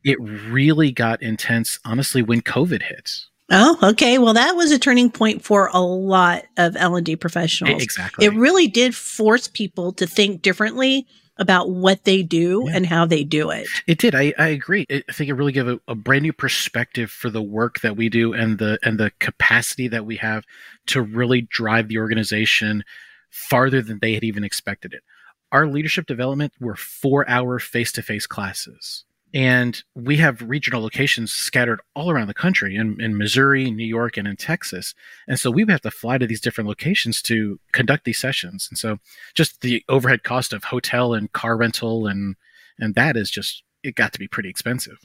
it 0.03 0.17
really 0.19 0.91
got 0.91 1.21
intense 1.21 1.79
honestly 1.85 2.21
when 2.21 2.41
covid 2.41 2.81
hit 2.81 3.11
Oh, 3.53 3.77
okay. 3.83 4.17
Well, 4.17 4.33
that 4.35 4.55
was 4.55 4.71
a 4.71 4.79
turning 4.79 5.11
point 5.11 5.43
for 5.43 5.69
a 5.73 5.81
lot 5.81 6.45
of 6.55 6.77
L&D 6.77 7.17
professionals. 7.17 7.83
Exactly. 7.83 8.25
It 8.25 8.33
really 8.33 8.67
did 8.67 8.95
force 8.95 9.49
people 9.49 9.91
to 9.93 10.07
think 10.07 10.41
differently 10.41 11.05
about 11.37 11.69
what 11.69 12.03
they 12.03 12.21
do 12.23 12.65
yeah. 12.67 12.75
and 12.75 12.85
how 12.85 13.05
they 13.05 13.23
do 13.23 13.49
it. 13.49 13.67
It 13.87 13.97
did. 13.97 14.13
I, 14.13 14.33
I 14.37 14.47
agree. 14.49 14.85
I 14.89 15.03
think 15.11 15.29
it 15.29 15.33
really 15.33 15.51
gave 15.51 15.67
a, 15.67 15.79
a, 15.87 15.95
brand 15.95 16.23
new 16.23 16.33
perspective 16.33 17.09
for 17.09 17.29
the 17.29 17.41
work 17.41 17.79
that 17.81 17.95
we 17.95 18.09
do 18.09 18.33
and 18.33 18.57
the 18.57 18.77
and 18.83 18.99
the 18.99 19.11
capacity 19.19 19.87
that 19.87 20.05
we 20.05 20.17
have 20.17 20.45
to 20.87 21.01
really 21.01 21.41
drive 21.41 21.87
the 21.87 21.97
organization 21.97 22.83
farther 23.29 23.81
than 23.81 23.99
they 23.99 24.13
had 24.13 24.23
even 24.23 24.43
expected 24.43 24.93
it. 24.93 25.03
Our 25.51 25.67
leadership 25.67 26.05
development 26.05 26.53
were 26.59 26.75
four 26.75 27.27
hour 27.29 27.59
face 27.59 27.91
to 27.93 28.01
face 28.01 28.27
classes. 28.27 29.05
And 29.33 29.81
we 29.95 30.17
have 30.17 30.41
regional 30.41 30.81
locations 30.81 31.31
scattered 31.31 31.79
all 31.95 32.11
around 32.11 32.27
the 32.27 32.33
country 32.33 32.75
in, 32.75 32.99
in 32.99 33.17
Missouri, 33.17 33.71
New 33.71 33.85
York, 33.85 34.17
and 34.17 34.27
in 34.27 34.35
Texas. 34.35 34.93
And 35.27 35.39
so 35.39 35.49
we 35.49 35.63
would 35.63 35.71
have 35.71 35.81
to 35.81 35.91
fly 35.91 36.17
to 36.17 36.27
these 36.27 36.41
different 36.41 36.67
locations 36.67 37.21
to 37.23 37.59
conduct 37.71 38.03
these 38.03 38.19
sessions. 38.19 38.67
And 38.69 38.77
so 38.77 38.99
just 39.33 39.61
the 39.61 39.83
overhead 39.87 40.23
cost 40.23 40.51
of 40.51 40.65
hotel 40.65 41.13
and 41.13 41.31
car 41.31 41.55
rental 41.55 42.07
and 42.07 42.35
and 42.79 42.95
that 42.95 43.15
is 43.15 43.29
just 43.29 43.63
it 43.83 43.95
got 43.95 44.11
to 44.13 44.19
be 44.19 44.27
pretty 44.27 44.49
expensive. 44.49 44.97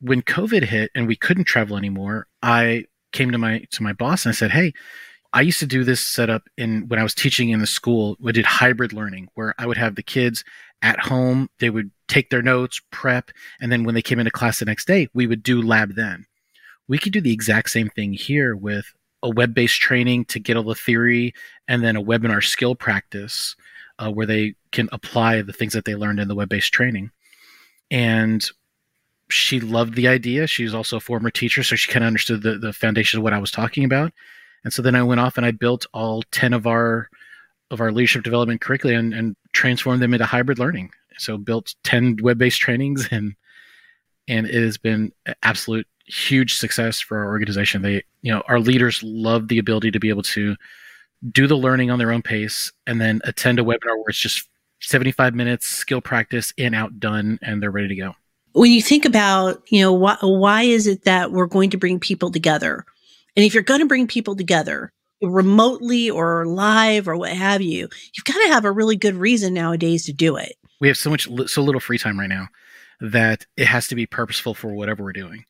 When 0.00 0.22
COVID 0.22 0.64
hit 0.64 0.90
and 0.94 1.06
we 1.06 1.16
couldn't 1.16 1.44
travel 1.44 1.76
anymore, 1.76 2.26
I 2.42 2.84
came 3.12 3.32
to 3.32 3.38
my 3.38 3.66
to 3.72 3.82
my 3.82 3.92
boss 3.92 4.24
and 4.24 4.32
I 4.32 4.34
said, 4.34 4.52
Hey, 4.52 4.74
I 5.32 5.42
used 5.42 5.60
to 5.60 5.66
do 5.66 5.84
this 5.84 6.00
setup 6.00 6.48
in 6.56 6.88
when 6.88 6.98
I 6.98 7.02
was 7.02 7.14
teaching 7.14 7.50
in 7.50 7.60
the 7.60 7.66
school. 7.66 8.16
We 8.20 8.32
did 8.32 8.46
hybrid 8.46 8.92
learning 8.92 9.28
where 9.34 9.54
I 9.58 9.66
would 9.66 9.76
have 9.76 9.94
the 9.94 10.02
kids 10.02 10.44
at 10.82 10.98
home. 10.98 11.48
They 11.58 11.70
would 11.70 11.90
take 12.08 12.30
their 12.30 12.42
notes, 12.42 12.80
prep, 12.90 13.30
and 13.60 13.70
then 13.70 13.84
when 13.84 13.94
they 13.94 14.02
came 14.02 14.18
into 14.18 14.30
class 14.30 14.58
the 14.58 14.64
next 14.64 14.86
day, 14.86 15.08
we 15.14 15.26
would 15.26 15.42
do 15.42 15.62
lab 15.62 15.94
then. 15.94 16.26
We 16.88 16.98
could 16.98 17.12
do 17.12 17.20
the 17.20 17.32
exact 17.32 17.70
same 17.70 17.88
thing 17.88 18.12
here 18.12 18.56
with 18.56 18.92
a 19.22 19.30
web 19.30 19.54
based 19.54 19.80
training 19.80 20.24
to 20.26 20.40
get 20.40 20.56
all 20.56 20.62
the 20.62 20.74
theory 20.74 21.34
and 21.68 21.84
then 21.84 21.96
a 21.96 22.02
webinar 22.02 22.42
skill 22.42 22.74
practice 22.74 23.54
uh, 23.98 24.10
where 24.10 24.26
they 24.26 24.54
can 24.72 24.88
apply 24.92 25.42
the 25.42 25.52
things 25.52 25.74
that 25.74 25.84
they 25.84 25.94
learned 25.94 26.20
in 26.20 26.28
the 26.28 26.34
web 26.34 26.48
based 26.48 26.72
training. 26.72 27.10
And 27.90 28.44
she 29.28 29.60
loved 29.60 29.94
the 29.94 30.08
idea. 30.08 30.46
She 30.46 30.64
was 30.64 30.74
also 30.74 30.96
a 30.96 31.00
former 31.00 31.30
teacher, 31.30 31.62
so 31.62 31.76
she 31.76 31.90
kind 31.92 32.02
of 32.02 32.08
understood 32.08 32.42
the, 32.42 32.58
the 32.58 32.72
foundation 32.72 33.18
of 33.18 33.24
what 33.24 33.32
I 33.32 33.38
was 33.38 33.50
talking 33.50 33.84
about. 33.84 34.12
And 34.64 34.72
so 34.72 34.82
then 34.82 34.94
I 34.94 35.02
went 35.02 35.20
off 35.20 35.36
and 35.36 35.46
I 35.46 35.52
built 35.52 35.86
all 35.92 36.22
10 36.32 36.52
of 36.52 36.66
our 36.66 37.08
of 37.70 37.80
our 37.80 37.92
leadership 37.92 38.24
development 38.24 38.60
curriculum 38.60 38.96
and, 38.96 39.14
and 39.14 39.36
transformed 39.52 40.02
them 40.02 40.14
into 40.14 40.26
hybrid 40.26 40.58
learning. 40.58 40.90
So 41.18 41.36
built 41.36 41.74
10 41.84 42.18
web-based 42.22 42.60
trainings 42.60 43.08
and 43.10 43.34
and 44.28 44.46
it 44.46 44.62
has 44.62 44.78
been 44.78 45.12
absolute 45.42 45.86
huge 46.06 46.54
success 46.54 47.00
for 47.00 47.18
our 47.18 47.26
organization. 47.26 47.82
They, 47.82 48.04
you 48.22 48.32
know, 48.32 48.42
our 48.48 48.60
leaders 48.60 49.02
love 49.02 49.48
the 49.48 49.58
ability 49.58 49.90
to 49.90 49.98
be 49.98 50.08
able 50.08 50.22
to 50.22 50.56
do 51.32 51.46
the 51.46 51.56
learning 51.56 51.90
on 51.90 51.98
their 51.98 52.12
own 52.12 52.22
pace 52.22 52.72
and 52.86 53.00
then 53.00 53.20
attend 53.24 53.58
a 53.58 53.62
webinar 53.62 53.96
where 53.96 54.08
it's 54.08 54.18
just 54.18 54.48
75 54.80 55.34
minutes 55.34 55.66
skill 55.66 56.00
practice 56.00 56.52
in 56.56 56.74
out 56.74 56.98
done 57.00 57.38
and 57.42 57.62
they're 57.62 57.70
ready 57.70 57.88
to 57.88 57.94
go. 57.94 58.14
When 58.52 58.70
you 58.70 58.82
think 58.82 59.04
about, 59.04 59.62
you 59.68 59.80
know, 59.80 59.92
why, 59.92 60.16
why 60.20 60.62
is 60.62 60.86
it 60.86 61.04
that 61.04 61.32
we're 61.32 61.46
going 61.46 61.70
to 61.70 61.76
bring 61.76 62.00
people 62.00 62.30
together? 62.30 62.84
And 63.36 63.44
if 63.44 63.54
you're 63.54 63.62
going 63.62 63.80
to 63.80 63.86
bring 63.86 64.06
people 64.06 64.34
together, 64.34 64.92
remotely 65.22 66.10
or 66.10 66.46
live 66.46 67.08
or 67.08 67.16
what 67.16 67.32
have 67.32 67.62
you, 67.62 67.88
you've 68.14 68.24
got 68.24 68.40
to 68.42 68.52
have 68.52 68.64
a 68.64 68.72
really 68.72 68.96
good 68.96 69.14
reason 69.14 69.54
nowadays 69.54 70.04
to 70.06 70.12
do 70.12 70.36
it. 70.36 70.56
We 70.80 70.88
have 70.88 70.96
so 70.96 71.10
much, 71.10 71.28
so 71.46 71.62
little 71.62 71.80
free 71.80 71.98
time 71.98 72.18
right 72.18 72.28
now 72.28 72.48
that 73.00 73.46
it 73.56 73.66
has 73.66 73.88
to 73.88 73.94
be 73.94 74.06
purposeful 74.06 74.54
for 74.54 74.72
whatever 74.72 75.02
we're 75.02 75.12
doing. 75.12 75.44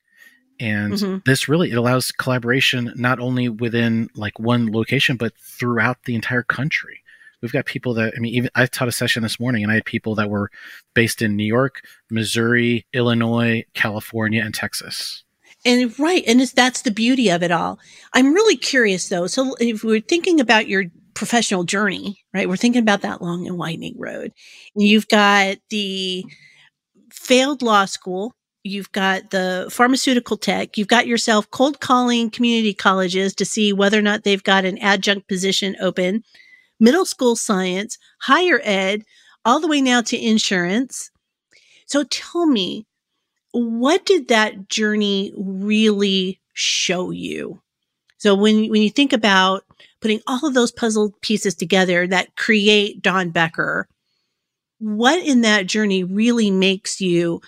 And 0.58 0.92
mm-hmm. 0.92 1.18
this 1.24 1.48
really 1.48 1.70
it 1.70 1.76
allows 1.76 2.12
collaboration 2.12 2.92
not 2.94 3.18
only 3.18 3.48
within 3.48 4.10
like 4.14 4.38
one 4.38 4.70
location, 4.70 5.16
but 5.16 5.32
throughout 5.38 6.04
the 6.04 6.14
entire 6.14 6.42
country. 6.42 7.02
We've 7.40 7.52
got 7.52 7.64
people 7.64 7.94
that 7.94 8.12
I 8.14 8.20
mean, 8.20 8.34
even 8.34 8.50
I 8.54 8.66
taught 8.66 8.88
a 8.88 8.92
session 8.92 9.22
this 9.22 9.40
morning, 9.40 9.62
and 9.62 9.72
I 9.72 9.76
had 9.76 9.86
people 9.86 10.14
that 10.16 10.28
were 10.28 10.50
based 10.92 11.22
in 11.22 11.36
New 11.36 11.44
York, 11.44 11.82
Missouri, 12.10 12.86
Illinois, 12.92 13.64
California, 13.72 14.42
and 14.44 14.54
Texas. 14.54 15.24
And 15.64 15.98
right. 15.98 16.24
And 16.26 16.40
that's 16.40 16.82
the 16.82 16.90
beauty 16.90 17.28
of 17.28 17.42
it 17.42 17.50
all. 17.50 17.78
I'm 18.14 18.32
really 18.32 18.56
curious 18.56 19.08
though. 19.08 19.26
So 19.26 19.54
if 19.60 19.84
we're 19.84 20.00
thinking 20.00 20.40
about 20.40 20.68
your 20.68 20.84
professional 21.14 21.64
journey, 21.64 22.24
right? 22.32 22.48
We're 22.48 22.56
thinking 22.56 22.82
about 22.82 23.02
that 23.02 23.20
long 23.20 23.46
and 23.46 23.58
winding 23.58 23.94
road. 23.98 24.32
You've 24.74 25.08
got 25.08 25.58
the 25.68 26.24
failed 27.12 27.62
law 27.62 27.84
school. 27.84 28.34
You've 28.62 28.92
got 28.92 29.30
the 29.30 29.68
pharmaceutical 29.70 30.36
tech. 30.36 30.76
You've 30.76 30.88
got 30.88 31.06
yourself 31.06 31.50
cold 31.50 31.80
calling 31.80 32.30
community 32.30 32.74
colleges 32.74 33.34
to 33.34 33.44
see 33.44 33.72
whether 33.72 33.98
or 33.98 34.02
not 34.02 34.24
they've 34.24 34.42
got 34.42 34.64
an 34.64 34.78
adjunct 34.78 35.28
position 35.28 35.76
open, 35.80 36.22
middle 36.78 37.04
school 37.06 37.36
science, 37.36 37.98
higher 38.22 38.60
ed, 38.62 39.02
all 39.44 39.60
the 39.60 39.68
way 39.68 39.80
now 39.80 40.02
to 40.02 40.18
insurance. 40.18 41.10
So 41.86 42.04
tell 42.04 42.46
me, 42.46 42.86
what 43.52 44.04
did 44.06 44.28
that 44.28 44.68
journey 44.68 45.32
really 45.36 46.40
show 46.52 47.10
you? 47.10 47.60
So 48.18 48.34
when, 48.34 48.68
when 48.68 48.82
you 48.82 48.90
think 48.90 49.12
about 49.12 49.64
putting 50.00 50.20
all 50.26 50.46
of 50.46 50.54
those 50.54 50.72
puzzle 50.72 51.14
pieces 51.20 51.54
together 51.54 52.06
that 52.06 52.36
create 52.36 53.02
Don 53.02 53.30
Becker, 53.30 53.88
what 54.78 55.24
in 55.24 55.40
that 55.42 55.66
journey 55.66 56.04
really 56.04 56.50
makes 56.50 57.00
you 57.00 57.40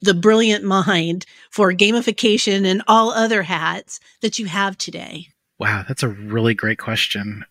the 0.00 0.14
brilliant 0.14 0.64
mind 0.64 1.26
for 1.50 1.72
gamification 1.72 2.64
and 2.64 2.82
all 2.86 3.10
other 3.10 3.42
hats 3.42 4.00
that 4.20 4.38
you 4.38 4.46
have 4.46 4.78
today? 4.78 5.28
Wow, 5.58 5.84
that's 5.86 6.02
a 6.02 6.08
really 6.08 6.54
great 6.54 6.78
question. 6.78 7.44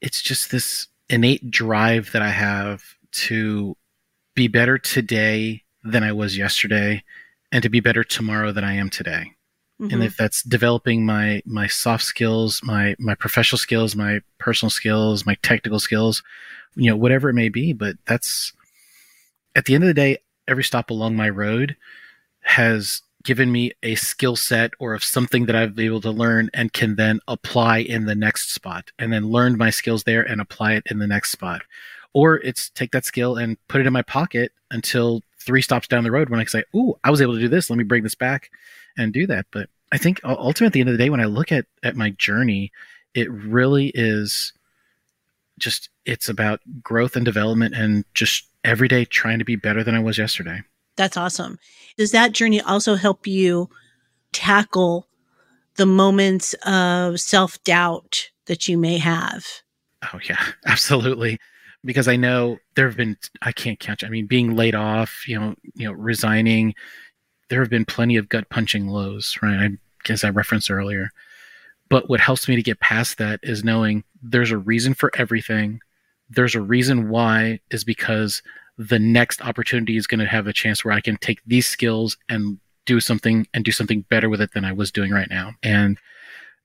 It's 0.00 0.20
just 0.20 0.50
this 0.50 0.86
innate 1.08 1.50
drive 1.50 2.12
that 2.12 2.22
I 2.22 2.28
have 2.28 2.82
to 3.10 3.76
be 4.34 4.48
better 4.48 4.76
today 4.78 5.62
than 5.82 6.04
I 6.04 6.12
was 6.12 6.36
yesterday 6.36 7.02
and 7.52 7.62
to 7.62 7.68
be 7.68 7.80
better 7.80 8.04
tomorrow 8.04 8.52
than 8.52 8.64
I 8.64 8.74
am 8.74 8.90
today. 8.90 9.32
Mm-hmm. 9.80 9.94
And 9.94 10.02
if 10.02 10.16
that's 10.16 10.42
developing 10.42 11.06
my 11.06 11.42
my 11.46 11.66
soft 11.68 12.04
skills, 12.04 12.60
my 12.64 12.96
my 12.98 13.14
professional 13.14 13.58
skills, 13.58 13.94
my 13.94 14.20
personal 14.38 14.70
skills, 14.70 15.24
my 15.24 15.36
technical 15.42 15.78
skills, 15.78 16.22
you 16.74 16.90
know, 16.90 16.96
whatever 16.96 17.28
it 17.28 17.34
may 17.34 17.48
be, 17.48 17.72
but 17.72 17.96
that's 18.06 18.52
at 19.54 19.66
the 19.66 19.74
end 19.74 19.84
of 19.84 19.88
the 19.88 19.94
day, 19.94 20.18
every 20.48 20.64
stop 20.64 20.90
along 20.90 21.14
my 21.16 21.28
road 21.28 21.76
has 22.42 23.02
given 23.24 23.52
me 23.52 23.72
a 23.82 23.94
skill 23.94 24.36
set 24.36 24.70
or 24.78 24.94
of 24.94 25.04
something 25.04 25.46
that 25.46 25.56
I've 25.56 25.74
been 25.74 25.86
able 25.86 26.00
to 26.02 26.10
learn 26.10 26.50
and 26.54 26.72
can 26.72 26.96
then 26.96 27.20
apply 27.28 27.78
in 27.78 28.06
the 28.06 28.14
next 28.14 28.52
spot 28.52 28.90
and 28.98 29.12
then 29.12 29.28
learn 29.28 29.58
my 29.58 29.70
skills 29.70 30.04
there 30.04 30.22
and 30.22 30.40
apply 30.40 30.74
it 30.74 30.84
in 30.90 30.98
the 30.98 31.06
next 31.06 31.30
spot. 31.30 31.62
Or 32.14 32.36
it's 32.36 32.70
take 32.70 32.92
that 32.92 33.04
skill 33.04 33.36
and 33.36 33.56
put 33.68 33.80
it 33.80 33.86
in 33.86 33.92
my 33.92 34.02
pocket 34.02 34.52
until 34.70 35.22
three 35.40 35.62
stops 35.62 35.88
down 35.88 36.04
the 36.04 36.10
road 36.10 36.30
when 36.30 36.40
I 36.40 36.44
say, 36.44 36.64
"Ooh, 36.74 36.94
I 37.04 37.10
was 37.10 37.20
able 37.20 37.34
to 37.34 37.40
do 37.40 37.48
this. 37.48 37.70
Let 37.70 37.76
me 37.76 37.84
bring 37.84 38.02
this 38.02 38.14
back 38.14 38.50
and 38.96 39.12
do 39.12 39.26
that." 39.26 39.46
But 39.50 39.68
I 39.92 39.98
think 39.98 40.20
ultimately, 40.24 40.66
at 40.66 40.72
the 40.72 40.80
end 40.80 40.88
of 40.88 40.98
the 40.98 41.04
day, 41.04 41.10
when 41.10 41.20
I 41.20 41.26
look 41.26 41.52
at 41.52 41.66
at 41.82 41.96
my 41.96 42.10
journey, 42.10 42.72
it 43.14 43.30
really 43.30 43.92
is 43.94 44.52
just 45.58 45.90
it's 46.04 46.28
about 46.28 46.60
growth 46.82 47.16
and 47.16 47.24
development 47.24 47.74
and 47.74 48.04
just 48.14 48.48
every 48.64 48.88
day 48.88 49.04
trying 49.04 49.38
to 49.38 49.44
be 49.44 49.56
better 49.56 49.84
than 49.84 49.94
I 49.94 50.00
was 50.00 50.18
yesterday. 50.18 50.62
That's 50.96 51.16
awesome. 51.16 51.58
Does 51.96 52.10
that 52.12 52.32
journey 52.32 52.60
also 52.60 52.96
help 52.96 53.26
you 53.26 53.68
tackle 54.32 55.06
the 55.76 55.86
moments 55.86 56.54
of 56.64 57.20
self 57.20 57.62
doubt 57.64 58.30
that 58.46 58.68
you 58.68 58.76
may 58.76 58.98
have? 58.98 59.46
Oh, 60.12 60.20
yeah, 60.28 60.42
absolutely. 60.66 61.38
Because 61.84 62.08
I 62.08 62.16
know 62.16 62.58
there 62.74 62.86
have 62.86 62.96
been, 62.96 63.16
I 63.42 63.52
can't 63.52 63.78
count, 63.78 64.02
I 64.04 64.08
mean, 64.08 64.26
being 64.26 64.56
laid 64.56 64.74
off, 64.74 65.24
you 65.28 65.38
know, 65.38 65.54
you 65.74 65.86
know, 65.86 65.92
resigning, 65.92 66.74
there 67.48 67.60
have 67.60 67.70
been 67.70 67.84
plenty 67.84 68.16
of 68.16 68.28
gut 68.28 68.48
punching 68.50 68.88
lows, 68.88 69.38
right? 69.42 69.58
I 69.58 69.70
guess 70.04 70.24
I 70.24 70.30
referenced 70.30 70.70
earlier. 70.70 71.10
But 71.88 72.10
what 72.10 72.20
helps 72.20 72.48
me 72.48 72.56
to 72.56 72.62
get 72.62 72.80
past 72.80 73.18
that 73.18 73.40
is 73.42 73.64
knowing 73.64 74.04
there's 74.22 74.50
a 74.50 74.58
reason 74.58 74.92
for 74.94 75.10
everything. 75.14 75.80
There's 76.28 76.54
a 76.54 76.60
reason 76.60 77.08
why 77.08 77.60
is 77.70 77.84
because 77.84 78.42
the 78.76 78.98
next 78.98 79.42
opportunity 79.42 79.96
is 79.96 80.06
going 80.06 80.20
to 80.20 80.26
have 80.26 80.46
a 80.46 80.52
chance 80.52 80.84
where 80.84 80.94
I 80.94 81.00
can 81.00 81.16
take 81.16 81.40
these 81.46 81.66
skills 81.66 82.16
and 82.28 82.58
do 82.86 83.00
something 83.00 83.46
and 83.52 83.64
do 83.64 83.72
something 83.72 84.02
better 84.08 84.28
with 84.28 84.40
it 84.40 84.52
than 84.52 84.64
I 84.64 84.72
was 84.72 84.92
doing 84.92 85.10
right 85.10 85.28
now. 85.30 85.52
And 85.62 85.98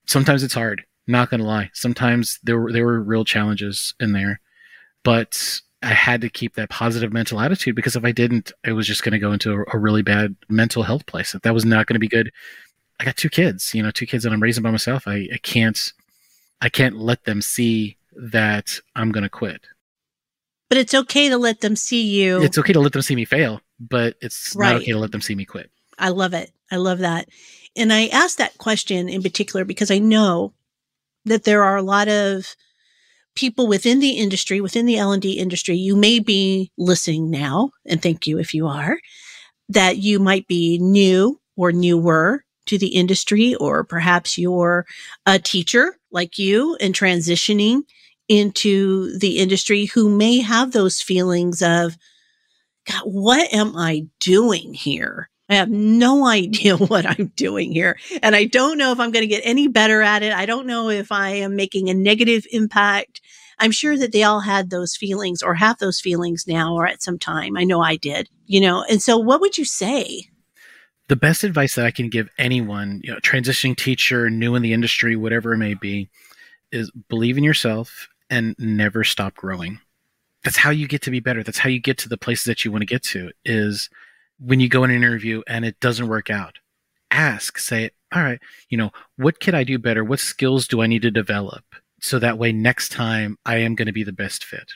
sometimes 0.05 0.43
it's 0.43 0.53
hard, 0.53 0.83
not 1.07 1.29
going 1.29 1.39
to 1.39 1.47
lie. 1.47 1.69
Sometimes 1.73 2.39
there 2.43 2.59
were 2.59 2.71
there 2.71 2.85
were 2.85 3.01
real 3.01 3.25
challenges 3.25 3.93
in 3.99 4.13
there. 4.13 4.39
But 5.03 5.61
I 5.81 5.87
had 5.87 6.21
to 6.21 6.29
keep 6.29 6.55
that 6.55 6.69
positive 6.69 7.11
mental 7.11 7.39
attitude 7.39 7.75
because 7.75 7.95
if 7.95 8.05
I 8.05 8.11
didn't, 8.11 8.51
I 8.65 8.71
was 8.71 8.87
just 8.87 9.03
going 9.03 9.11
to 9.11 9.19
go 9.19 9.33
into 9.33 9.51
a, 9.51 9.65
a, 9.73 9.77
really 9.77 10.01
bad 10.01 10.35
mental 10.47 10.83
health 10.83 11.05
place. 11.05 11.35
That 11.43 11.53
was 11.53 11.65
not 11.65 11.87
going 11.87 11.95
to 11.95 11.99
be 11.99 12.07
good. 12.07 12.31
I 12.99 13.05
got 13.05 13.17
two 13.17 13.29
kids, 13.29 13.73
you 13.73 13.83
know, 13.83 13.91
two 13.91 14.05
kids 14.05 14.23
that 14.23 14.31
I'm 14.31 14.41
raising 14.41 14.63
by 14.63 14.71
myself. 14.71 15.07
I, 15.07 15.27
I 15.33 15.39
can't, 15.41 15.91
I 16.61 16.69
can't 16.69 16.97
let 16.97 17.25
them 17.25 17.41
see 17.41 17.97
that 18.15 18.79
I'm 18.95 19.11
going 19.11 19.23
to 19.23 19.29
quit. 19.29 19.65
But 20.69 20.77
it's 20.77 20.93
okay 20.93 21.27
to 21.29 21.37
let 21.37 21.59
them 21.59 21.75
see 21.75 22.03
you. 22.03 22.41
It's 22.41 22.57
okay 22.57 22.73
to 22.73 22.79
let 22.79 22.93
them 22.93 23.01
see 23.01 23.15
me 23.15 23.25
fail, 23.25 23.59
but 23.79 24.15
it's 24.21 24.55
right. 24.55 24.73
not 24.73 24.81
okay 24.81 24.93
to 24.93 24.99
let 24.99 25.11
them 25.11 25.21
see 25.21 25.35
me 25.35 25.43
quit. 25.45 25.69
I 25.99 26.09
love 26.09 26.33
it. 26.33 26.51
I 26.71 26.77
love 26.77 26.99
that. 26.99 27.27
And 27.75 27.91
I 27.91 28.07
asked 28.07 28.37
that 28.37 28.57
question 28.57 29.09
in 29.09 29.21
particular 29.21 29.65
because 29.65 29.91
I 29.91 29.99
know 29.99 30.53
that 31.25 31.43
there 31.43 31.63
are 31.63 31.75
a 31.75 31.83
lot 31.83 32.07
of 32.07 32.55
people 33.35 33.67
within 33.67 33.99
the 33.99 34.11
industry, 34.11 34.61
within 34.61 34.85
the 34.85 34.97
L&D 34.97 35.33
industry, 35.33 35.75
you 35.75 35.95
may 35.95 36.19
be 36.19 36.71
listening 36.77 37.29
now, 37.29 37.71
and 37.85 38.01
thank 38.01 38.27
you 38.27 38.39
if 38.39 38.53
you 38.53 38.67
are, 38.67 38.99
that 39.69 39.97
you 39.97 40.19
might 40.19 40.47
be 40.47 40.77
new 40.79 41.39
or 41.55 41.71
newer 41.71 42.43
to 42.65 42.77
the 42.77 42.95
industry, 42.95 43.55
or 43.55 43.83
perhaps 43.83 44.37
you're 44.37 44.85
a 45.25 45.39
teacher 45.39 45.97
like 46.11 46.37
you 46.37 46.77
and 46.79 46.93
transitioning 46.93 47.81
into 48.29 49.17
the 49.19 49.37
industry 49.39 49.85
who 49.85 50.09
may 50.09 50.39
have 50.39 50.71
those 50.71 51.01
feelings 51.01 51.61
of, 51.61 51.97
God, 52.87 53.01
what 53.03 53.53
am 53.53 53.75
I 53.75 54.07
doing 54.19 54.73
here? 54.73 55.29
I 55.53 55.57
have 55.57 55.69
no 55.69 56.25
idea 56.27 56.77
what 56.77 57.05
I'm 57.05 57.31
doing 57.35 57.71
here. 57.71 57.97
And 58.21 58.35
I 58.35 58.45
don't 58.45 58.77
know 58.77 58.91
if 58.91 58.99
I'm 58.99 59.11
going 59.11 59.23
to 59.23 59.27
get 59.27 59.41
any 59.45 59.67
better 59.67 60.01
at 60.01 60.23
it. 60.23 60.33
I 60.33 60.45
don't 60.45 60.67
know 60.67 60.89
if 60.89 61.11
I 61.11 61.29
am 61.29 61.55
making 61.55 61.89
a 61.89 61.93
negative 61.93 62.45
impact. 62.51 63.21
I'm 63.59 63.71
sure 63.71 63.97
that 63.97 64.11
they 64.11 64.23
all 64.23 64.41
had 64.41 64.69
those 64.69 64.95
feelings 64.95 65.41
or 65.41 65.53
have 65.55 65.77
those 65.77 65.99
feelings 65.99 66.45
now 66.47 66.73
or 66.73 66.87
at 66.87 67.03
some 67.03 67.19
time. 67.19 67.55
I 67.55 67.63
know 67.63 67.81
I 67.81 67.95
did, 67.95 68.29
you 68.45 68.59
know. 68.59 68.83
And 68.89 69.01
so 69.01 69.17
what 69.17 69.41
would 69.41 69.57
you 69.57 69.65
say? 69.65 70.27
The 71.07 71.15
best 71.15 71.43
advice 71.43 71.75
that 71.75 71.85
I 71.85 71.91
can 71.91 72.09
give 72.09 72.29
anyone, 72.37 73.01
you 73.03 73.11
know, 73.11 73.19
transitioning 73.19 73.75
teacher, 73.75 74.29
new 74.29 74.55
in 74.55 74.61
the 74.61 74.73
industry, 74.73 75.15
whatever 75.15 75.53
it 75.53 75.57
may 75.57 75.75
be, 75.75 76.09
is 76.71 76.91
believe 77.09 77.37
in 77.37 77.43
yourself 77.43 78.07
and 78.29 78.55
never 78.57 79.03
stop 79.03 79.35
growing. 79.35 79.79
That's 80.43 80.57
how 80.57 80.71
you 80.71 80.87
get 80.87 81.01
to 81.03 81.11
be 81.11 81.19
better. 81.19 81.43
That's 81.43 81.59
how 81.59 81.69
you 81.69 81.79
get 81.79 81.97
to 81.99 82.09
the 82.09 82.17
places 82.17 82.45
that 82.45 82.65
you 82.65 82.71
want 82.71 82.81
to 82.81 82.87
get 82.87 83.03
to 83.03 83.31
is 83.45 83.89
when 84.43 84.59
you 84.59 84.67
go 84.67 84.83
in 84.83 84.91
an 84.91 84.97
interview 84.97 85.41
and 85.47 85.65
it 85.65 85.79
doesn't 85.79 86.07
work 86.07 86.29
out, 86.29 86.59
ask, 87.11 87.57
say, 87.57 87.91
all 88.13 88.23
right, 88.23 88.39
you 88.69 88.77
know, 88.77 88.91
what 89.17 89.39
could 89.39 89.55
I 89.55 89.63
do 89.63 89.77
better? 89.79 90.03
What 90.03 90.19
skills 90.19 90.67
do 90.67 90.81
I 90.81 90.87
need 90.87 91.01
to 91.03 91.11
develop? 91.11 91.63
So 92.01 92.19
that 92.19 92.37
way, 92.37 92.51
next 92.51 92.91
time 92.91 93.37
I 93.45 93.57
am 93.57 93.75
going 93.75 93.85
to 93.85 93.93
be 93.93 94.03
the 94.03 94.11
best 94.11 94.43
fit. 94.43 94.73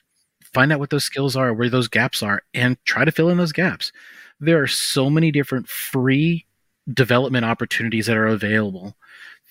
Find 0.53 0.71
out 0.71 0.80
what 0.80 0.89
those 0.89 1.03
skills 1.03 1.36
are, 1.36 1.53
where 1.53 1.69
those 1.69 1.89
gaps 1.89 2.23
are, 2.23 2.43
and 2.53 2.77
try 2.86 3.03
to 3.03 3.12
fill 3.12 3.30
in 3.30 3.38
those 3.38 3.51
gaps. 3.51 3.91
There 4.39 4.62
are 4.62 4.67
so 4.67 5.10
many 5.10 5.32
different 5.32 5.67
free 5.67 6.45
development 6.91 7.43
opportunities 7.43 8.06
that 8.06 8.15
are 8.15 8.27
available 8.27 8.95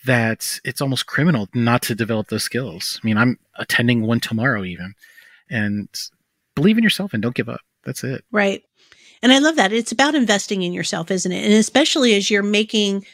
that 0.06 0.58
it's 0.64 0.80
almost 0.80 1.06
criminal 1.06 1.48
not 1.52 1.82
to 1.82 1.94
develop 1.94 2.28
those 2.28 2.44
skills. 2.44 2.98
I 3.02 3.06
mean, 3.06 3.18
I'm 3.18 3.38
attending 3.56 4.02
one 4.02 4.20
tomorrow 4.20 4.64
even. 4.64 4.94
And 5.50 5.88
believe 6.54 6.78
in 6.78 6.84
yourself 6.84 7.12
and 7.12 7.22
don't 7.22 7.34
give 7.34 7.48
up. 7.48 7.60
That's 7.84 8.02
it. 8.02 8.24
Right. 8.30 8.64
And 9.22 9.32
I 9.32 9.38
love 9.38 9.56
that. 9.56 9.72
It's 9.72 9.92
about 9.92 10.14
investing 10.14 10.62
in 10.62 10.72
yourself, 10.72 11.10
isn't 11.10 11.32
it? 11.32 11.44
And 11.44 11.54
especially 11.54 12.14
as 12.14 12.30
you're 12.30 12.42
making 12.42 13.04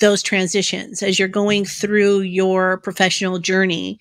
those 0.00 0.22
transitions, 0.22 1.02
as 1.02 1.18
you're 1.18 1.28
going 1.28 1.64
through 1.64 2.20
your 2.20 2.78
professional 2.78 3.38
journey, 3.38 4.00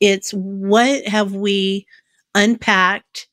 it's 0.00 0.32
what 0.32 1.06
have 1.06 1.34
we 1.34 1.86
unpacked 2.34 3.28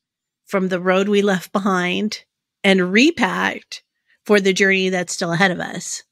from 0.46 0.68
the 0.68 0.80
road 0.80 1.08
we 1.08 1.22
left 1.22 1.52
behind 1.52 2.24
and 2.62 2.92
repacked 2.92 3.82
for 4.24 4.40
the 4.40 4.52
journey 4.52 4.88
that's 4.88 5.12
still 5.12 5.32
ahead 5.32 5.50
of 5.50 5.60
us. 5.60 6.02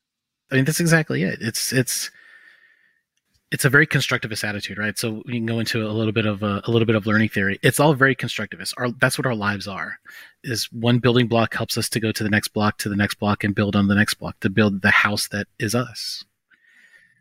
I 0.50 0.56
mean, 0.56 0.64
that's 0.64 0.80
exactly 0.80 1.22
it. 1.22 1.38
It's, 1.40 1.72
it's, 1.72 2.10
it's 3.54 3.64
a 3.64 3.70
very 3.70 3.86
constructivist 3.86 4.42
attitude, 4.42 4.78
right? 4.78 4.98
So 4.98 5.22
we 5.26 5.34
can 5.34 5.46
go 5.46 5.60
into 5.60 5.86
a 5.86 5.92
little 5.92 6.10
bit 6.10 6.26
of 6.26 6.42
a, 6.42 6.60
a 6.64 6.72
little 6.72 6.86
bit 6.86 6.96
of 6.96 7.06
learning 7.06 7.28
theory. 7.28 7.60
It's 7.62 7.78
all 7.78 7.94
very 7.94 8.16
constructivist. 8.16 8.74
Our, 8.76 8.90
that's 8.90 9.16
what 9.16 9.26
our 9.26 9.34
lives 9.36 9.68
are. 9.68 10.00
Is 10.42 10.64
one 10.72 10.98
building 10.98 11.28
block 11.28 11.54
helps 11.54 11.78
us 11.78 11.88
to 11.90 12.00
go 12.00 12.10
to 12.10 12.24
the 12.24 12.28
next 12.28 12.48
block, 12.48 12.78
to 12.78 12.88
the 12.88 12.96
next 12.96 13.20
block, 13.20 13.44
and 13.44 13.54
build 13.54 13.76
on 13.76 13.86
the 13.86 13.94
next 13.94 14.14
block 14.14 14.40
to 14.40 14.50
build 14.50 14.82
the 14.82 14.90
house 14.90 15.28
that 15.28 15.46
is 15.60 15.72
us. 15.72 16.24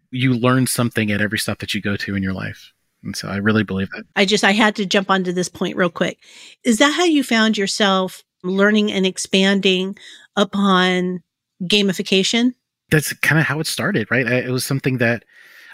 You 0.10 0.34
learn 0.34 0.66
something 0.66 1.12
at 1.12 1.22
every 1.22 1.38
step 1.38 1.60
that 1.60 1.76
you 1.76 1.82
go 1.82 1.98
to 1.98 2.16
in 2.16 2.24
your 2.24 2.34
life. 2.34 2.74
And 3.04 3.16
so 3.16 3.28
I 3.28 3.36
really 3.36 3.64
believe 3.64 3.92
that. 3.92 4.06
I 4.16 4.26
just 4.26 4.44
I 4.44 4.54
had 4.54 4.76
to 4.78 4.88
jump 4.88 5.12
onto 5.12 5.34
this 5.34 5.50
point 5.50 5.78
real 5.78 5.92
quick. 5.92 6.18
Is 6.64 6.80
that 6.80 6.96
how 6.96 7.04
you 7.04 7.24
found 7.24 7.60
yourself 7.60 8.24
learning 8.42 8.92
and 8.92 9.06
expanding 9.06 10.00
upon 10.36 11.22
gamification? 11.62 12.56
That's 12.90 13.14
kind 13.14 13.40
of 13.40 13.46
how 13.46 13.60
it 13.60 13.68
started, 13.68 14.10
right? 14.10 14.26
I, 14.26 14.36
it 14.38 14.50
was 14.50 14.66
something 14.66 14.98
that 14.98 15.26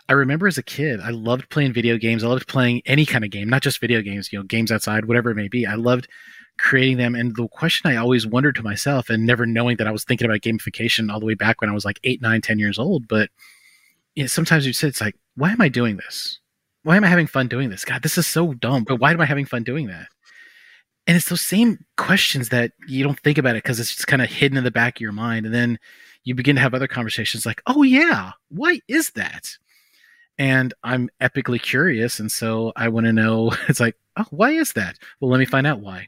I 0.09 0.13
remember 0.13 0.47
as 0.47 0.57
a 0.57 0.63
kid, 0.63 0.99
I 0.99 1.11
loved 1.11 1.49
playing 1.49 1.71
video 1.71 1.95
games. 1.95 2.23
I 2.23 2.27
loved 2.27 2.47
playing 2.47 2.81
any 2.87 3.05
kind 3.05 3.23
of 3.23 3.29
game, 3.29 3.47
not 3.47 3.61
just 3.61 3.79
video 3.79 4.01
games, 4.01 4.33
you 4.33 4.39
know, 4.39 4.43
games 4.43 4.71
outside, 4.71 5.05
whatever 5.05 5.29
it 5.29 5.35
may 5.35 5.47
be. 5.47 5.67
I 5.67 5.75
loved 5.75 6.07
creating 6.57 6.97
them. 6.97 7.13
And 7.13 7.35
the 7.35 7.47
question 7.47 7.91
I 7.91 7.95
always 7.95 8.25
wondered 8.25 8.55
to 8.55 8.63
myself, 8.63 9.11
and 9.11 9.23
never 9.23 9.45
knowing 9.45 9.77
that 9.77 9.85
I 9.85 9.91
was 9.91 10.03
thinking 10.03 10.25
about 10.25 10.41
gamification 10.41 11.13
all 11.13 11.19
the 11.19 11.27
way 11.27 11.35
back 11.35 11.61
when 11.61 11.69
I 11.69 11.73
was 11.73 11.85
like 11.85 11.99
eight, 12.03 12.23
nine, 12.23 12.41
ten 12.41 12.57
years 12.57 12.79
old, 12.79 13.07
but 13.07 13.29
you 14.15 14.23
know, 14.23 14.27
sometimes 14.27 14.65
you 14.65 14.73
say, 14.73 14.87
it's 14.87 14.99
like, 14.99 15.15
why 15.35 15.51
am 15.51 15.61
I 15.61 15.69
doing 15.69 15.97
this? 15.97 16.39
Why 16.81 16.97
am 16.97 17.03
I 17.03 17.07
having 17.07 17.27
fun 17.27 17.47
doing 17.47 17.69
this? 17.69 17.85
God, 17.85 18.01
this 18.01 18.17
is 18.17 18.25
so 18.25 18.53
dumb, 18.55 18.85
but 18.85 18.99
why 18.99 19.11
am 19.11 19.21
I 19.21 19.25
having 19.25 19.45
fun 19.45 19.61
doing 19.61 19.87
that? 19.87 20.07
And 21.05 21.15
it's 21.15 21.29
those 21.29 21.41
same 21.41 21.85
questions 21.97 22.49
that 22.49 22.71
you 22.87 23.03
don't 23.03 23.19
think 23.19 23.37
about 23.37 23.55
it 23.55 23.63
because 23.63 23.79
it's 23.79 23.93
just 23.93 24.07
kind 24.07 24.23
of 24.23 24.29
hidden 24.29 24.57
in 24.57 24.63
the 24.63 24.71
back 24.71 24.97
of 24.97 25.01
your 25.01 25.11
mind. 25.11 25.45
And 25.45 25.53
then 25.53 25.77
you 26.23 26.33
begin 26.33 26.55
to 26.55 26.61
have 26.61 26.73
other 26.73 26.87
conversations 26.87 27.45
like, 27.45 27.61
oh, 27.67 27.83
yeah, 27.83 28.31
why 28.49 28.79
is 28.87 29.11
that? 29.11 29.57
And 30.39 30.73
I'm 30.83 31.09
epically 31.21 31.61
curious. 31.61 32.19
And 32.19 32.31
so 32.31 32.71
I 32.75 32.87
want 32.87 33.05
to 33.05 33.13
know 33.13 33.51
it's 33.67 33.81
like, 33.81 33.95
oh, 34.17 34.25
why 34.31 34.51
is 34.51 34.73
that? 34.73 34.97
Well, 35.19 35.29
let 35.29 35.37
me 35.39 35.45
find 35.45 35.67
out 35.67 35.81
why. 35.81 36.07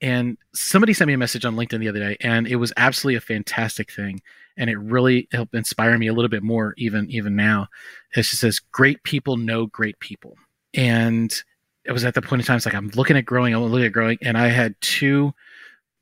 And 0.00 0.38
somebody 0.54 0.94
sent 0.94 1.08
me 1.08 1.14
a 1.14 1.18
message 1.18 1.44
on 1.44 1.56
LinkedIn 1.56 1.80
the 1.80 1.88
other 1.88 1.98
day, 1.98 2.16
and 2.20 2.46
it 2.46 2.54
was 2.54 2.72
absolutely 2.76 3.16
a 3.16 3.20
fantastic 3.20 3.90
thing. 3.90 4.22
And 4.56 4.70
it 4.70 4.78
really 4.78 5.28
helped 5.32 5.54
inspire 5.54 5.98
me 5.98 6.06
a 6.06 6.12
little 6.12 6.28
bit 6.28 6.44
more, 6.44 6.72
even 6.78 7.10
even 7.10 7.34
now. 7.34 7.66
It 8.14 8.22
just 8.22 8.40
says, 8.40 8.60
"Great 8.60 9.02
people 9.02 9.36
know 9.36 9.66
great 9.66 9.98
people," 9.98 10.36
and 10.72 11.32
it 11.84 11.90
was 11.90 12.04
at 12.04 12.14
the 12.14 12.22
point 12.22 12.42
in 12.42 12.46
time. 12.46 12.58
It's 12.58 12.66
like 12.66 12.76
I'm 12.76 12.90
looking 12.94 13.16
at 13.16 13.24
growing, 13.24 13.54
I'm 13.54 13.62
looking 13.64 13.86
at 13.86 13.92
growing, 13.92 14.18
and 14.22 14.38
I 14.38 14.48
had 14.48 14.80
two 14.80 15.34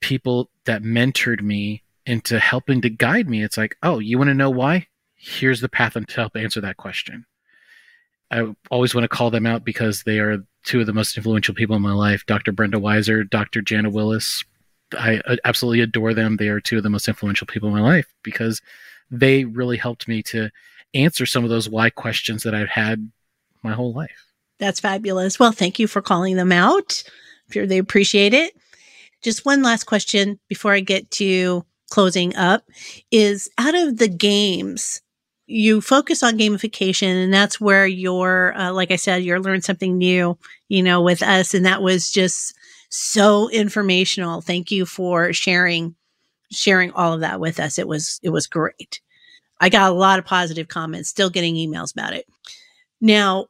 people 0.01 0.51
that 0.67 0.83
mentored 0.83 1.41
me 1.41 1.83
into 2.05 2.39
helping 2.39 2.83
to 2.83 2.91
guide 2.91 3.31
me. 3.31 3.43
It's 3.43 3.57
like, 3.57 3.77
oh, 3.83 3.99
you 3.99 4.19
want 4.19 4.29
to 4.29 4.35
know 4.35 4.51
why? 4.51 4.89
Here's 5.15 5.63
the 5.63 5.69
path 5.71 5.95
to 5.95 6.05
help 6.15 6.37
answer 6.37 6.61
that 6.61 6.77
question. 6.77 7.25
I 8.31 8.55
always 8.71 8.95
want 8.95 9.05
to 9.05 9.09
call 9.09 9.31
them 9.31 9.47
out 9.47 9.65
because 9.65 10.03
they 10.03 10.19
are 10.19 10.39
two 10.65 10.81
of 10.81 10.87
the 10.87 10.93
most 10.93 11.17
influential 11.17 11.55
people 11.55 11.77
in 11.77 11.83
my 11.83 11.93
life 11.93 12.25
Dr. 12.27 12.53
Brenda 12.53 12.79
Weiser, 12.79 13.29
Dr. 13.29 13.63
Jana 13.63 13.91
Willis. 13.91 14.45
I 14.97 15.21
uh, 15.27 15.37
absolutely 15.45 15.81
adore 15.81 16.15
them. 16.15 16.37
They 16.37 16.49
are 16.49 16.61
two 16.61 16.77
of 16.77 16.83
the 16.83 16.91
most 16.91 17.09
influential 17.09 17.47
people 17.47 17.69
in 17.69 17.75
my 17.75 17.81
life 17.81 18.07
because 18.23 18.61
they 19.11 19.45
really 19.45 19.77
helped 19.77 20.09
me 20.09 20.23
to 20.25 20.51
answer 20.95 21.27
some 21.27 21.45
of 21.45 21.51
those 21.51 21.69
why 21.69 21.91
questions 21.91 22.43
that 22.43 22.55
I've 22.55 22.69
had 22.69 23.11
my 23.63 23.73
whole 23.73 23.93
life. 23.93 24.27
That's 24.59 24.81
fabulous. 24.81 25.39
Well, 25.39 25.53
thank 25.53 25.79
you 25.79 25.87
for 25.87 26.03
calling 26.03 26.37
them 26.37 26.53
out. 26.53 27.03
I'm 27.47 27.53
sure 27.53 27.67
they 27.67 27.79
appreciate 27.79 28.33
it. 28.33 28.55
Just 29.23 29.45
one 29.45 29.63
last 29.63 29.85
question 29.85 30.39
before 30.49 30.73
I 30.73 30.81
get 30.81 31.11
to 31.13 31.65
closing 31.91 32.35
up 32.37 32.65
is 33.11 33.49
out 33.59 33.75
of 33.75 33.99
the 33.99 34.09
games 34.09 35.03
you 35.47 35.81
focus 35.81 36.23
on 36.23 36.39
gamification 36.39 37.23
and 37.23 37.33
that's 37.33 37.61
where 37.61 37.87
you're 37.87 38.53
uh, 38.59 38.73
like 38.73 38.91
i 38.91 38.97
said 38.97 39.23
you're 39.23 39.39
learn 39.39 39.63
something 39.63 39.97
new 39.97 40.37
you 40.69 40.83
know 40.83 41.01
with 41.01 41.23
us 41.23 41.55
and 41.55 41.65
that 41.65 41.83
was 41.83 42.11
just 42.11 42.53
so 42.89 43.49
informational. 43.51 44.41
Thank 44.41 44.71
you 44.71 44.87
for 44.87 45.33
sharing 45.33 45.95
sharing 46.53 46.93
all 46.93 47.13
of 47.13 47.21
that 47.21 47.41
with 47.41 47.59
us. 47.59 47.79
It 47.79 47.89
was 47.89 48.21
it 48.23 48.31
was 48.31 48.47
great. 48.47 49.01
I 49.61 49.69
got 49.69 49.91
a 49.91 49.95
lot 49.95 50.19
of 50.19 50.25
positive 50.25 50.69
comments 50.69 51.09
still 51.09 51.31
getting 51.31 51.55
emails 51.57 51.93
about 51.93 52.13
it. 52.13 52.27
Now 53.01 53.47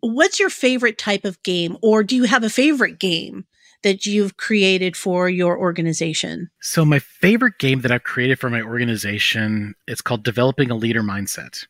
what's 0.00 0.38
your 0.38 0.50
favorite 0.50 0.98
type 0.98 1.24
of 1.24 1.42
game 1.42 1.78
or 1.82 2.02
do 2.02 2.14
you 2.14 2.24
have 2.24 2.44
a 2.44 2.50
favorite 2.50 2.98
game 2.98 3.46
that 3.84 4.04
you've 4.04 4.36
created 4.36 4.96
for 4.96 5.28
your 5.28 5.56
organization? 5.56 6.50
So 6.60 6.84
my 6.84 6.98
favorite 6.98 7.58
game 7.58 7.82
that 7.82 7.92
I've 7.92 8.02
created 8.02 8.40
for 8.40 8.50
my 8.50 8.60
organization, 8.60 9.74
it's 9.86 10.00
called 10.00 10.24
Developing 10.24 10.70
a 10.70 10.74
Leader 10.74 11.02
Mindset. 11.02 11.66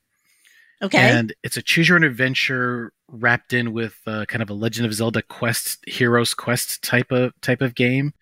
Okay. 0.82 0.98
And 0.98 1.34
it's 1.42 1.56
a 1.56 1.62
choose 1.62 1.88
your 1.88 1.96
own 1.96 2.04
adventure 2.04 2.92
wrapped 3.08 3.52
in 3.52 3.72
with 3.72 4.00
uh, 4.06 4.24
kind 4.26 4.42
of 4.42 4.50
a 4.50 4.54
Legend 4.54 4.86
of 4.86 4.94
Zelda 4.94 5.22
quest, 5.22 5.84
heroes 5.86 6.34
quest 6.34 6.82
type 6.82 7.12
of 7.12 7.38
type 7.42 7.60
of 7.60 7.74
game. 7.74 8.14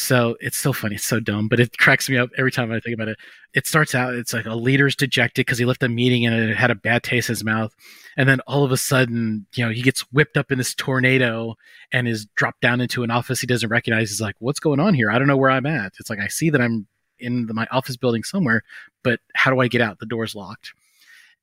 So 0.00 0.34
it's 0.40 0.56
so 0.56 0.72
funny. 0.72 0.94
It's 0.94 1.04
so 1.04 1.20
dumb, 1.20 1.46
but 1.46 1.60
it 1.60 1.76
cracks 1.76 2.08
me 2.08 2.16
up 2.16 2.30
every 2.38 2.50
time 2.50 2.72
I 2.72 2.80
think 2.80 2.94
about 2.94 3.08
it. 3.08 3.18
It 3.52 3.66
starts 3.66 3.94
out, 3.94 4.14
it's 4.14 4.32
like 4.32 4.46
a 4.46 4.54
leader's 4.54 4.96
dejected 4.96 5.44
because 5.44 5.58
he 5.58 5.66
left 5.66 5.82
a 5.82 5.90
meeting 5.90 6.24
and 6.24 6.34
it 6.34 6.56
had 6.56 6.70
a 6.70 6.74
bad 6.74 7.02
taste 7.02 7.28
in 7.28 7.34
his 7.34 7.44
mouth. 7.44 7.74
And 8.16 8.26
then 8.26 8.40
all 8.46 8.64
of 8.64 8.72
a 8.72 8.78
sudden, 8.78 9.46
you 9.54 9.62
know, 9.62 9.70
he 9.70 9.82
gets 9.82 10.00
whipped 10.10 10.38
up 10.38 10.50
in 10.50 10.56
this 10.56 10.74
tornado 10.74 11.54
and 11.92 12.08
is 12.08 12.24
dropped 12.34 12.62
down 12.62 12.80
into 12.80 13.02
an 13.02 13.10
office 13.10 13.42
he 13.42 13.46
doesn't 13.46 13.68
recognize. 13.68 14.08
He's 14.08 14.22
like, 14.22 14.36
what's 14.38 14.58
going 14.58 14.80
on 14.80 14.94
here? 14.94 15.10
I 15.10 15.18
don't 15.18 15.28
know 15.28 15.36
where 15.36 15.50
I'm 15.50 15.66
at. 15.66 15.92
It's 16.00 16.08
like, 16.08 16.18
I 16.18 16.28
see 16.28 16.48
that 16.48 16.62
I'm 16.62 16.86
in 17.18 17.44
the, 17.44 17.52
my 17.52 17.68
office 17.70 17.98
building 17.98 18.22
somewhere, 18.22 18.62
but 19.04 19.20
how 19.34 19.50
do 19.50 19.60
I 19.60 19.68
get 19.68 19.82
out? 19.82 19.98
The 19.98 20.06
door's 20.06 20.34
locked 20.34 20.72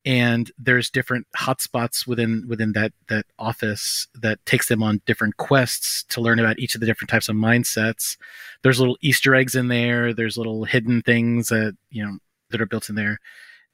and 0.08 0.50
there's 0.58 0.88
different 0.88 1.26
hotspots 1.36 2.06
within 2.06 2.46
within 2.48 2.72
that 2.72 2.92
that 3.08 3.26
office 3.38 4.08
that 4.14 4.44
takes 4.46 4.66
them 4.66 4.82
on 4.82 5.02
different 5.04 5.36
quests 5.36 6.02
to 6.08 6.22
learn 6.22 6.38
about 6.38 6.58
each 6.58 6.74
of 6.74 6.80
the 6.80 6.86
different 6.86 7.10
types 7.10 7.28
of 7.28 7.36
mindsets. 7.36 8.16
There's 8.62 8.80
little 8.80 8.96
easter 9.02 9.34
eggs 9.34 9.54
in 9.54 9.68
there. 9.68 10.14
There's 10.14 10.38
little 10.38 10.64
hidden 10.64 11.02
things 11.02 11.48
that 11.48 11.76
you 11.90 12.02
know 12.02 12.18
that 12.50 12.62
are 12.62 12.66
built 12.66 12.88
in 12.88 12.94
there. 12.94 13.18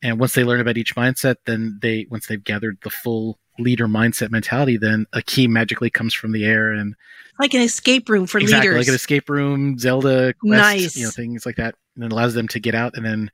And 0.03 0.19
once 0.19 0.35
they 0.35 0.43
learn 0.43 0.61
about 0.61 0.77
each 0.77 0.97
mindset 0.97 1.37
then 1.47 1.79
they 1.81 2.07
once 2.11 2.27
they've 2.27 2.43
gathered 2.43 2.79
the 2.83 2.91
full 2.91 3.39
leader 3.61 3.87
mindset 3.87 4.33
mentality 4.33 4.77
then 4.77 5.07
a 5.13 5.23
key 5.23 5.47
magically 5.47 5.89
comes 5.89 6.13
from 6.13 6.33
the 6.33 6.45
air 6.45 6.73
and 6.73 6.97
like 7.39 7.55
an 7.55 7.61
escape 7.61 8.09
room 8.09 8.27
for 8.27 8.39
exactly, 8.39 8.71
leaders. 8.71 8.81
like 8.81 8.89
an 8.89 8.95
escape 8.97 9.31
room 9.31 9.79
zelda 9.79 10.35
quest, 10.41 10.61
nice 10.61 10.97
you 10.97 11.05
know 11.05 11.11
things 11.11 11.47
like 11.47 11.55
that. 11.57 11.77
And 11.95 12.05
it 12.05 12.11
allows 12.11 12.35
them 12.35 12.49
to 12.49 12.59
get 12.59 12.75
out 12.75 12.97
and 12.97 13.07
then 13.07 13.31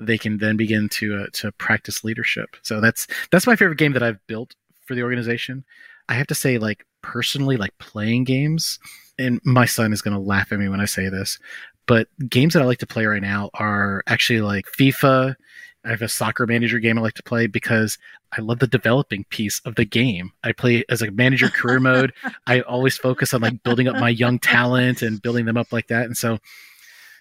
they 0.00 0.18
can 0.18 0.38
then 0.38 0.56
begin 0.56 0.88
to 0.88 1.22
uh, 1.22 1.26
to 1.34 1.52
practice 1.52 2.02
leadership. 2.02 2.56
So 2.62 2.80
that's 2.80 3.06
that's 3.30 3.46
my 3.46 3.56
favorite 3.56 3.78
game 3.78 3.92
that 3.92 4.02
I've 4.02 4.24
built 4.26 4.54
for 4.86 4.94
the 4.94 5.02
organization. 5.02 5.64
I 6.08 6.14
have 6.14 6.26
to 6.28 6.34
say, 6.34 6.58
like 6.58 6.84
personally, 7.02 7.56
like 7.56 7.76
playing 7.78 8.24
games, 8.24 8.78
and 9.18 9.40
my 9.44 9.66
son 9.66 9.92
is 9.92 10.02
going 10.02 10.14
to 10.14 10.20
laugh 10.20 10.52
at 10.52 10.58
me 10.58 10.68
when 10.68 10.80
I 10.80 10.86
say 10.86 11.08
this, 11.08 11.38
but 11.86 12.08
games 12.28 12.54
that 12.54 12.62
I 12.62 12.66
like 12.66 12.78
to 12.78 12.86
play 12.86 13.06
right 13.06 13.22
now 13.22 13.50
are 13.54 14.02
actually 14.06 14.40
like 14.40 14.66
FIFA. 14.66 15.36
I 15.84 15.88
have 15.88 16.02
a 16.02 16.08
soccer 16.08 16.46
manager 16.46 16.78
game 16.78 16.98
I 16.98 17.00
like 17.00 17.14
to 17.14 17.22
play 17.22 17.46
because 17.46 17.96
I 18.36 18.42
love 18.42 18.58
the 18.58 18.66
developing 18.66 19.24
piece 19.24 19.60
of 19.64 19.76
the 19.76 19.86
game. 19.86 20.30
I 20.44 20.52
play 20.52 20.84
as 20.90 21.00
a 21.00 21.10
manager 21.10 21.48
career 21.48 21.80
mode. 21.80 22.12
I 22.46 22.60
always 22.60 22.98
focus 22.98 23.32
on 23.32 23.40
like 23.40 23.62
building 23.62 23.88
up 23.88 23.96
my 23.96 24.10
young 24.10 24.38
talent 24.38 25.00
and 25.00 25.22
building 25.22 25.46
them 25.46 25.56
up 25.56 25.72
like 25.72 25.88
that. 25.88 26.04
And 26.04 26.16
so 26.16 26.38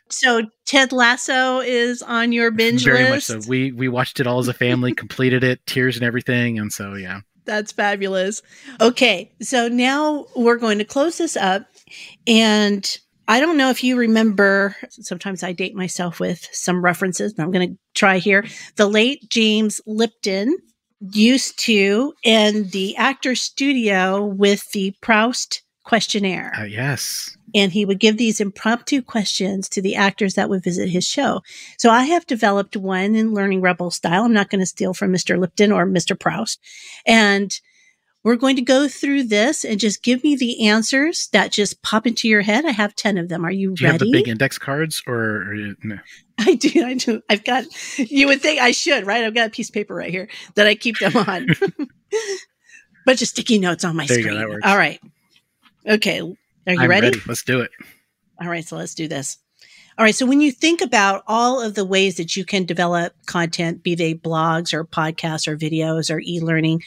so 0.09 0.43
Ted 0.65 0.91
Lasso 0.91 1.59
is 1.59 2.01
on 2.01 2.31
your 2.31 2.51
binge 2.51 2.83
Very 2.83 3.09
list. 3.09 3.29
much 3.29 3.43
so. 3.43 3.49
We 3.49 3.71
we 3.71 3.87
watched 3.87 4.19
it 4.19 4.27
all 4.27 4.39
as 4.39 4.47
a 4.47 4.53
family, 4.53 4.93
completed 4.95 5.43
it, 5.43 5.65
tears 5.65 5.95
and 5.95 6.05
everything, 6.05 6.59
and 6.59 6.71
so 6.71 6.95
yeah. 6.95 7.21
That's 7.45 7.71
fabulous. 7.71 8.41
Okay, 8.79 9.31
so 9.41 9.67
now 9.69 10.27
we're 10.35 10.57
going 10.57 10.77
to 10.77 10.85
close 10.85 11.17
this 11.17 11.35
up, 11.35 11.65
and 12.27 12.99
I 13.27 13.39
don't 13.39 13.57
know 13.57 13.69
if 13.69 13.83
you 13.83 13.97
remember. 13.97 14.75
Sometimes 14.89 15.41
I 15.41 15.53
date 15.53 15.75
myself 15.75 16.19
with 16.19 16.47
some 16.51 16.83
references, 16.83 17.33
but 17.33 17.43
I'm 17.43 17.51
going 17.51 17.69
to 17.69 17.77
try 17.95 18.19
here. 18.19 18.45
The 18.75 18.87
late 18.87 19.29
James 19.29 19.81
Lipton 19.87 20.57
used 20.99 21.57
to 21.59 22.13
end 22.23 22.71
the 22.71 22.95
actor 22.97 23.33
studio 23.33 24.25
with 24.25 24.69
the 24.71 24.93
Proust 25.01 25.63
questionnaire. 25.83 26.53
Uh, 26.55 26.65
yes 26.65 27.35
and 27.53 27.71
he 27.71 27.85
would 27.85 27.99
give 27.99 28.17
these 28.17 28.39
impromptu 28.39 29.01
questions 29.01 29.69
to 29.69 29.81
the 29.81 29.95
actors 29.95 30.35
that 30.35 30.49
would 30.49 30.63
visit 30.63 30.89
his 30.89 31.05
show. 31.05 31.41
So 31.77 31.89
I 31.89 32.03
have 32.03 32.25
developed 32.25 32.75
one 32.77 33.15
in 33.15 33.33
Learning 33.33 33.61
Rebel 33.61 33.91
style. 33.91 34.23
I'm 34.23 34.33
not 34.33 34.49
going 34.49 34.59
to 34.59 34.65
steal 34.65 34.93
from 34.93 35.11
Mr. 35.11 35.39
Lipton 35.39 35.71
or 35.71 35.85
Mr. 35.85 36.19
Proust. 36.19 36.59
And 37.05 37.59
we're 38.23 38.35
going 38.35 38.57
to 38.57 38.61
go 38.61 38.87
through 38.87 39.23
this 39.23 39.63
and 39.63 39.79
just 39.79 40.03
give 40.03 40.23
me 40.23 40.35
the 40.35 40.67
answers 40.67 41.29
that 41.31 41.51
just 41.51 41.81
pop 41.81 42.05
into 42.05 42.27
your 42.27 42.41
head. 42.41 42.65
I 42.65 42.71
have 42.71 42.95
10 42.95 43.17
of 43.17 43.29
them. 43.29 43.45
Are 43.45 43.51
you, 43.51 43.75
do 43.75 43.85
ready? 43.85 43.85
You 43.85 43.91
have 43.91 43.99
the 43.99 44.11
big 44.11 44.27
index 44.27 44.57
cards 44.57 45.01
or, 45.07 45.73
no? 45.83 45.99
I 46.39 46.55
do. 46.55 46.85
I 46.85 46.93
do. 46.95 47.21
I've 47.29 47.43
got, 47.43 47.65
you 47.97 48.27
would 48.27 48.41
think 48.41 48.61
I 48.61 48.71
should, 48.71 49.05
right? 49.05 49.23
I've 49.23 49.33
got 49.33 49.47
a 49.47 49.51
piece 49.51 49.69
of 49.69 49.73
paper 49.73 49.95
right 49.95 50.11
here 50.11 50.27
that 50.55 50.67
I 50.67 50.75
keep 50.75 50.97
them 50.99 51.15
on. 51.15 51.47
Bunch 53.05 53.21
of 53.21 53.27
sticky 53.27 53.59
notes 53.59 53.83
on 53.85 53.95
my 53.95 54.05
there 54.05 54.19
screen. 54.19 54.39
Go, 54.39 54.59
All 54.63 54.77
right. 54.77 54.99
Okay. 55.87 56.21
Are 56.67 56.73
you 56.73 56.87
ready? 56.87 57.07
ready? 57.07 57.21
Let's 57.27 57.43
do 57.43 57.61
it. 57.61 57.71
All 58.41 58.47
right, 58.47 58.65
so 58.65 58.77
let's 58.77 58.95
do 58.95 59.07
this. 59.07 59.37
All 59.97 60.05
right, 60.05 60.15
so 60.15 60.25
when 60.25 60.39
you 60.39 60.51
think 60.51 60.81
about 60.81 61.23
all 61.27 61.61
of 61.61 61.75
the 61.75 61.83
ways 61.83 62.15
that 62.17 62.37
you 62.37 62.45
can 62.45 62.65
develop 62.65 63.13
content, 63.25 63.83
be 63.83 63.95
they 63.95 64.13
blogs 64.13 64.73
or 64.73 64.85
podcasts 64.85 65.47
or 65.47 65.57
videos 65.57 66.13
or 66.13 66.21
e 66.21 66.39
learning, 66.39 66.83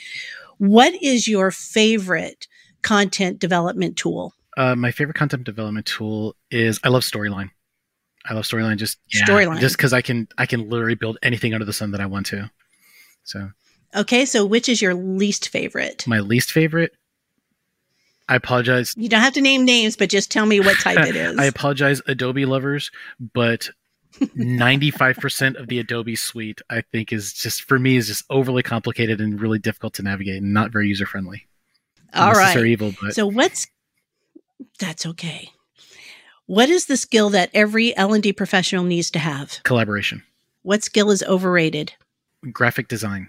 what 0.58 0.94
is 1.02 1.28
your 1.28 1.50
favorite 1.50 2.46
content 2.82 3.38
development 3.38 3.96
tool? 3.96 4.32
Uh, 4.56 4.74
my 4.74 4.90
favorite 4.90 5.16
content 5.16 5.44
development 5.44 5.86
tool 5.86 6.36
is 6.50 6.78
I 6.84 6.88
love 6.88 7.02
Storyline. 7.02 7.50
I 8.24 8.34
love 8.34 8.44
Storyline 8.44 8.76
just 8.76 8.98
yeah, 9.12 9.26
Storyline 9.26 9.60
just 9.60 9.76
because 9.76 9.92
I 9.92 10.00
can 10.00 10.28
I 10.38 10.46
can 10.46 10.68
literally 10.70 10.94
build 10.94 11.18
anything 11.22 11.52
under 11.54 11.64
the 11.64 11.72
sun 11.72 11.90
that 11.90 12.00
I 12.00 12.06
want 12.06 12.26
to. 12.26 12.50
So 13.24 13.50
okay, 13.94 14.24
so 14.24 14.46
which 14.46 14.68
is 14.68 14.80
your 14.80 14.94
least 14.94 15.48
favorite? 15.48 16.06
My 16.06 16.20
least 16.20 16.52
favorite 16.52 16.92
I 18.32 18.36
apologize. 18.36 18.94
You 18.96 19.10
don't 19.10 19.20
have 19.20 19.34
to 19.34 19.42
name 19.42 19.66
names, 19.66 19.94
but 19.94 20.08
just 20.08 20.30
tell 20.30 20.46
me 20.46 20.58
what 20.58 20.78
type 20.80 21.06
it 21.06 21.14
is. 21.16 21.38
I 21.38 21.44
apologize, 21.44 22.00
Adobe 22.06 22.46
lovers, 22.46 22.90
but 23.34 23.68
95% 24.20 25.60
of 25.60 25.68
the 25.68 25.78
Adobe 25.78 26.16
suite, 26.16 26.62
I 26.70 26.80
think, 26.80 27.12
is 27.12 27.34
just 27.34 27.64
for 27.64 27.78
me 27.78 27.98
is 27.98 28.06
just 28.06 28.24
overly 28.30 28.62
complicated 28.62 29.20
and 29.20 29.38
really 29.38 29.58
difficult 29.58 29.92
to 29.94 30.02
navigate 30.02 30.40
and 30.40 30.54
not 30.54 30.72
very 30.72 30.88
user 30.88 31.04
friendly. 31.04 31.46
All 32.14 32.32
right. 32.32 32.56
Evil, 32.56 32.94
but 33.02 33.14
so 33.14 33.26
what's 33.26 33.66
that's 34.78 35.04
okay. 35.04 35.50
What 36.46 36.70
is 36.70 36.86
the 36.86 36.96
skill 36.96 37.28
that 37.30 37.50
every 37.52 37.94
L 37.98 38.14
and 38.14 38.22
D 38.22 38.32
professional 38.32 38.84
needs 38.84 39.10
to 39.10 39.18
have? 39.18 39.60
Collaboration. 39.62 40.22
What 40.62 40.82
skill 40.82 41.10
is 41.10 41.22
overrated? 41.24 41.92
Graphic 42.50 42.88
design. 42.88 43.28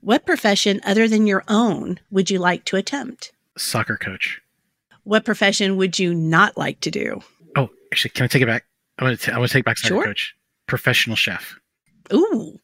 What 0.00 0.24
profession 0.24 0.80
other 0.86 1.06
than 1.06 1.26
your 1.26 1.44
own 1.48 2.00
would 2.10 2.30
you 2.30 2.38
like 2.38 2.64
to 2.66 2.76
attempt? 2.76 3.32
Soccer 3.58 3.96
coach. 3.96 4.40
What 5.04 5.24
profession 5.24 5.76
would 5.76 5.98
you 5.98 6.14
not 6.14 6.56
like 6.56 6.80
to 6.80 6.90
do? 6.90 7.20
Oh, 7.56 7.70
actually, 7.92 8.10
can 8.10 8.24
I 8.24 8.26
take 8.28 8.42
it 8.42 8.46
back? 8.46 8.64
I'm 8.98 9.06
going 9.06 9.16
to, 9.16 9.30
I'm 9.30 9.36
going 9.38 9.48
to 9.48 9.52
take 9.52 9.64
back 9.64 9.78
soccer 9.78 9.94
sure. 9.94 10.04
coach. 10.04 10.34
Professional 10.66 11.16
chef. 11.16 11.58
Ooh. 12.12 12.58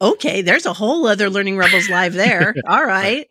Okay. 0.00 0.42
There's 0.42 0.66
a 0.66 0.72
whole 0.72 1.06
other 1.06 1.30
Learning 1.30 1.56
Rebels 1.56 1.88
live 1.88 2.12
there. 2.12 2.54
All 2.68 2.84
right. 2.84 3.28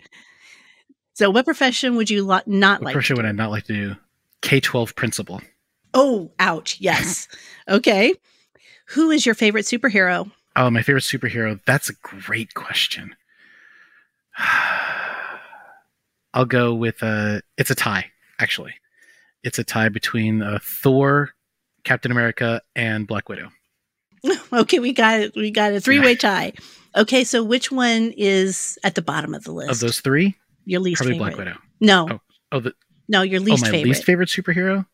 So, 1.14 1.30
what 1.30 1.46
profession 1.46 1.96
would 1.96 2.10
you 2.10 2.26
lo- 2.26 2.42
not 2.46 2.82
what 2.82 2.86
like? 2.88 2.94
Profession 2.94 3.18
would 3.18 3.26
I 3.26 3.32
not 3.32 3.52
like 3.52 3.66
to 3.66 3.74
do? 3.74 3.96
K 4.42 4.60
twelve 4.60 4.96
principal. 4.96 5.42
Oh, 5.94 6.32
ouch! 6.40 6.78
Yes. 6.82 7.28
okay. 7.70 8.14
Who 8.88 9.12
is 9.12 9.26
your 9.26 9.36
favorite 9.36 9.66
superhero? 9.66 10.30
Oh, 10.56 10.70
my 10.70 10.82
favorite 10.82 11.04
superhero. 11.04 11.60
That's 11.66 11.90
a 11.90 11.94
great 11.94 12.56
question. 12.56 13.16
I'll 16.34 16.46
go 16.46 16.74
with 16.74 17.02
a. 17.02 17.42
It's 17.58 17.72
a 17.72 17.76
tie, 17.76 18.12
actually. 18.40 18.74
It's 19.44 19.60
a 19.60 19.64
tie 19.64 19.90
between 19.90 20.42
uh, 20.42 20.60
Thor, 20.62 21.32
Captain 21.84 22.12
America, 22.12 22.62
and 22.76 23.06
Black 23.06 23.30
Widow. 23.30 23.50
okay, 24.54 24.80
we 24.80 24.94
got 24.94 25.20
it. 25.20 25.36
We 25.36 25.52
got 25.52 25.74
a 25.74 25.82
three-way 25.82 26.16
tie. 26.18 26.54
Okay, 26.96 27.24
so 27.24 27.44
which 27.44 27.72
one 27.72 28.14
is 28.16 28.78
at 28.84 28.96
the 28.96 29.02
bottom 29.02 29.34
of 29.34 29.44
the 29.44 29.52
list 29.52 29.72
of 29.72 29.80
those 29.80 30.00
three? 30.00 30.36
Your 30.66 30.80
least 30.80 31.00
probably 31.00 31.16
favorite. 31.16 31.36
Black 31.36 31.38
Widow. 31.38 31.58
No. 31.82 32.08
Oh, 32.10 32.20
oh 32.54 32.60
the 32.60 32.74
no, 33.08 33.22
your 33.22 33.40
least 33.40 33.64
oh, 33.64 33.68
my 33.68 33.72
favorite. 33.72 33.90
least 33.90 34.04
favorite 34.04 34.30
superhero. 34.30 34.86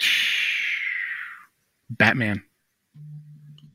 Batman. 1.90 2.42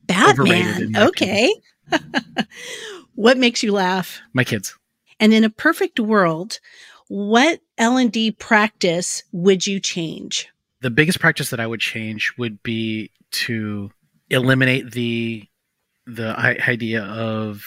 Batman. 0.06 0.96
Okay. 0.96 1.54
what 3.14 3.36
makes 3.36 3.62
you 3.62 3.72
laugh? 3.72 4.20
My 4.32 4.44
kids. 4.44 4.76
And 5.20 5.34
in 5.34 5.44
a 5.44 5.50
perfect 5.50 5.98
world, 6.00 6.60
what 7.08 7.60
L&D 7.78 8.32
practice 8.32 9.22
would 9.32 9.66
you 9.66 9.80
change? 9.80 10.48
The 10.80 10.90
biggest 10.90 11.20
practice 11.20 11.50
that 11.50 11.60
I 11.60 11.66
would 11.66 11.80
change 11.80 12.32
would 12.38 12.62
be 12.62 13.10
to 13.32 13.90
eliminate 14.30 14.92
the 14.92 15.48
the 16.06 16.36
idea 16.68 17.02
of 17.02 17.64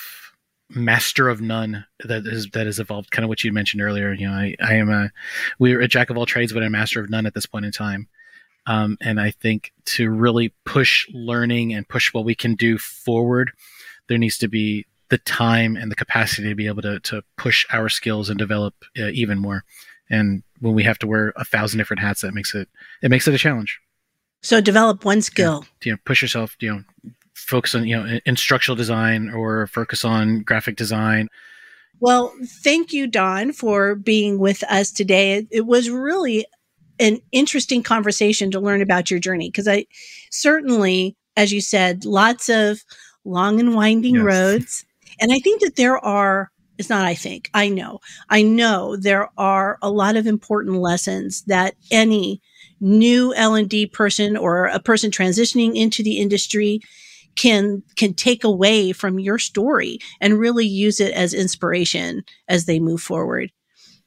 master 0.69 1.29
of 1.29 1.41
none 1.41 1.85
that 2.05 2.25
is 2.25 2.49
that 2.51 2.65
has 2.65 2.79
evolved 2.79 3.11
kind 3.11 3.23
of 3.23 3.29
what 3.29 3.43
you 3.43 3.51
mentioned 3.51 3.81
earlier 3.81 4.13
you 4.13 4.27
know 4.27 4.33
i, 4.33 4.55
I 4.61 4.75
am 4.75 4.89
a 4.89 5.09
we're 5.57 5.81
a 5.81 5.87
jack 5.87 6.09
of 6.09 6.17
all 6.17 6.25
trades 6.25 6.53
but 6.53 6.63
a 6.63 6.69
master 6.69 7.01
of 7.01 7.09
none 7.09 7.25
at 7.25 7.33
this 7.33 7.47
point 7.47 7.65
in 7.65 7.71
time 7.71 8.07
um, 8.67 8.97
and 9.01 9.19
i 9.19 9.31
think 9.31 9.73
to 9.85 10.09
really 10.09 10.53
push 10.65 11.09
learning 11.11 11.73
and 11.73 11.87
push 11.87 12.13
what 12.13 12.23
we 12.23 12.35
can 12.35 12.55
do 12.55 12.77
forward 12.77 13.51
there 14.07 14.17
needs 14.17 14.37
to 14.37 14.47
be 14.47 14.85
the 15.09 15.17
time 15.19 15.75
and 15.75 15.91
the 15.91 15.95
capacity 15.95 16.49
to 16.49 16.55
be 16.55 16.67
able 16.67 16.81
to, 16.83 16.99
to 17.01 17.23
push 17.37 17.65
our 17.71 17.89
skills 17.89 18.29
and 18.29 18.37
develop 18.37 18.73
uh, 18.97 19.07
even 19.07 19.39
more. 19.39 19.63
And 20.09 20.43
when 20.59 20.73
we 20.73 20.83
have 20.83 20.99
to 20.99 21.07
wear 21.07 21.33
a 21.35 21.45
thousand 21.45 21.77
different 21.77 22.01
hats 22.01 22.21
that 22.21 22.33
makes 22.33 22.55
it 22.55 22.67
it 23.01 23.09
makes 23.09 23.27
it 23.27 23.33
a 23.33 23.37
challenge. 23.37 23.79
So 24.41 24.61
develop 24.61 25.05
one 25.05 25.21
skill. 25.21 25.65
Yeah, 25.81 25.85
you 25.85 25.91
know 25.93 25.97
push 26.05 26.21
yourself 26.21 26.55
you 26.59 26.73
know 26.73 26.83
focus 27.33 27.75
on 27.75 27.87
you 27.87 27.95
know 27.95 28.19
instructional 28.25 28.75
design 28.75 29.29
or 29.29 29.67
focus 29.67 30.03
on 30.03 30.41
graphic 30.41 30.75
design. 30.75 31.27
Well 31.99 32.33
thank 32.63 32.93
you 32.93 33.07
don 33.07 33.51
for 33.51 33.95
being 33.95 34.39
with 34.39 34.63
us 34.63 34.91
today. 34.91 35.33
It, 35.37 35.47
it 35.51 35.65
was 35.65 35.89
really 35.89 36.45
an 36.99 37.19
interesting 37.31 37.81
conversation 37.81 38.51
to 38.51 38.59
learn 38.59 38.81
about 38.81 39.09
your 39.09 39.21
journey 39.21 39.49
because 39.49 39.69
i 39.69 39.85
certainly 40.31 41.15
as 41.37 41.51
you 41.53 41.61
said 41.61 42.03
lots 42.03 42.49
of 42.49 42.83
long 43.23 43.59
and 43.59 43.73
winding 43.73 44.15
yes. 44.15 44.23
roads 44.23 44.85
and 45.19 45.31
i 45.31 45.39
think 45.39 45.61
that 45.61 45.75
there 45.75 45.97
are 45.97 46.51
it's 46.77 46.89
not 46.89 47.05
i 47.05 47.13
think 47.13 47.49
i 47.53 47.67
know 47.69 47.99
i 48.29 48.41
know 48.41 48.95
there 48.95 49.29
are 49.37 49.77
a 49.81 49.89
lot 49.89 50.15
of 50.15 50.27
important 50.27 50.77
lessons 50.77 51.43
that 51.43 51.75
any 51.91 52.41
new 52.79 53.33
l&d 53.35 53.87
person 53.87 54.37
or 54.37 54.65
a 54.65 54.79
person 54.79 55.11
transitioning 55.11 55.75
into 55.75 56.01
the 56.01 56.17
industry 56.17 56.79
can 57.39 57.81
can 57.95 58.13
take 58.13 58.43
away 58.43 58.91
from 58.91 59.17
your 59.17 59.39
story 59.39 59.97
and 60.19 60.39
really 60.39 60.65
use 60.65 60.99
it 60.99 61.13
as 61.13 61.33
inspiration 61.33 62.21
as 62.49 62.65
they 62.65 62.79
move 62.79 63.01
forward. 63.01 63.49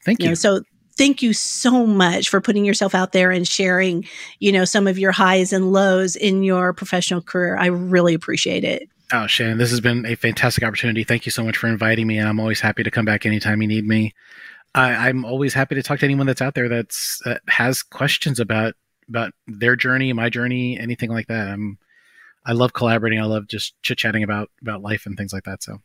Thank 0.04 0.20
you. 0.20 0.24
you. 0.24 0.30
Know, 0.32 0.34
so 0.34 0.60
thank 0.96 1.22
you 1.22 1.32
so 1.32 1.86
much 1.86 2.28
for 2.28 2.40
putting 2.40 2.64
yourself 2.64 2.94
out 2.94 3.12
there 3.12 3.30
and 3.30 3.46
sharing, 3.46 4.06
you 4.38 4.52
know, 4.52 4.64
some 4.64 4.86
of 4.86 4.98
your 4.98 5.12
highs 5.12 5.52
and 5.52 5.72
lows 5.72 6.16
in 6.16 6.42
your 6.42 6.72
professional 6.72 7.20
career. 7.20 7.56
I 7.56 7.66
really 7.66 8.14
appreciate 8.14 8.64
it. 8.64 8.88
Oh, 9.12 9.26
Shannon, 9.26 9.58
this 9.58 9.70
has 9.70 9.80
been 9.80 10.06
a 10.06 10.14
fantastic 10.14 10.64
opportunity. 10.64 11.04
Thank 11.04 11.26
you 11.26 11.32
so 11.32 11.44
much 11.44 11.56
for 11.56 11.66
inviting 11.66 12.06
me, 12.06 12.18
and 12.18 12.28
I'm 12.28 12.40
always 12.40 12.60
happy 12.60 12.82
to 12.82 12.90
come 12.90 13.04
back 13.04 13.26
anytime 13.26 13.60
you 13.60 13.68
need 13.68 13.86
me. 13.86 14.14
I, 14.74 15.10
am 15.10 15.26
always 15.26 15.52
happy 15.52 15.74
to 15.74 15.82
talk 15.82 15.98
to 15.98 16.06
anyone 16.06 16.26
that's 16.26 16.40
out 16.40 16.54
there 16.54 16.68
that's 16.68 17.20
that 17.26 17.42
has 17.48 17.82
questions 17.82 18.40
about 18.40 18.74
about 19.08 19.32
their 19.46 19.76
journey, 19.76 20.12
my 20.14 20.30
journey, 20.30 20.78
anything 20.78 21.10
like 21.10 21.26
that. 21.26 21.48
I'm 21.48 21.78
I 22.46 22.52
love 22.52 22.72
collaborating. 22.72 23.20
I 23.20 23.24
love 23.24 23.48
just 23.48 23.74
chit 23.82 23.98
chatting 23.98 24.22
about 24.22 24.50
about 24.62 24.82
life 24.82 25.04
and 25.04 25.16
things 25.16 25.32
like 25.32 25.44
that. 25.44 25.62
So, 25.62 25.78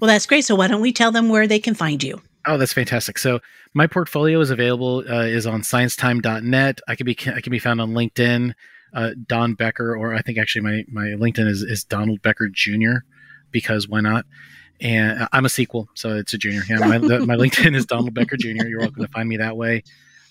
well, 0.00 0.08
that's 0.08 0.26
great. 0.26 0.46
So, 0.46 0.56
why 0.56 0.68
don't 0.68 0.80
we 0.80 0.92
tell 0.92 1.12
them 1.12 1.28
where 1.28 1.46
they 1.46 1.58
can 1.58 1.74
find 1.74 2.02
you? 2.02 2.22
Oh, 2.46 2.58
that's 2.58 2.72
fantastic. 2.72 3.18
So, 3.18 3.40
my 3.74 3.86
portfolio 3.86 4.40
is 4.40 4.50
available 4.50 5.04
uh, 5.08 5.22
is 5.22 5.46
on 5.46 5.62
sciencetime.net. 5.62 6.80
I 6.88 6.94
can 6.94 7.04
be 7.04 7.16
I 7.34 7.40
can 7.40 7.50
be 7.50 7.58
found 7.58 7.80
on 7.80 7.92
LinkedIn, 7.92 8.52
uh, 8.94 9.10
Don 9.26 9.54
Becker, 9.54 9.96
or 9.96 10.14
I 10.14 10.22
think 10.22 10.38
actually 10.38 10.62
my 10.62 10.84
my 10.88 11.06
LinkedIn 11.16 11.46
is 11.48 11.62
is 11.62 11.84
Donald 11.84 12.22
Becker 12.22 12.48
Jr. 12.48 13.04
Because 13.50 13.88
why 13.88 14.00
not? 14.00 14.24
And 14.80 15.28
I'm 15.32 15.44
a 15.44 15.48
sequel, 15.48 15.88
so 15.94 16.16
it's 16.16 16.34
a 16.34 16.38
junior. 16.38 16.62
Yeah, 16.68 16.78
my, 16.78 16.98
the, 16.98 17.20
my 17.20 17.36
LinkedIn 17.36 17.76
is 17.76 17.86
Donald 17.86 18.14
Becker 18.14 18.36
Jr. 18.36 18.66
You're 18.66 18.80
welcome 18.80 19.02
to 19.02 19.08
find 19.08 19.28
me 19.28 19.36
that 19.36 19.56
way. 19.56 19.84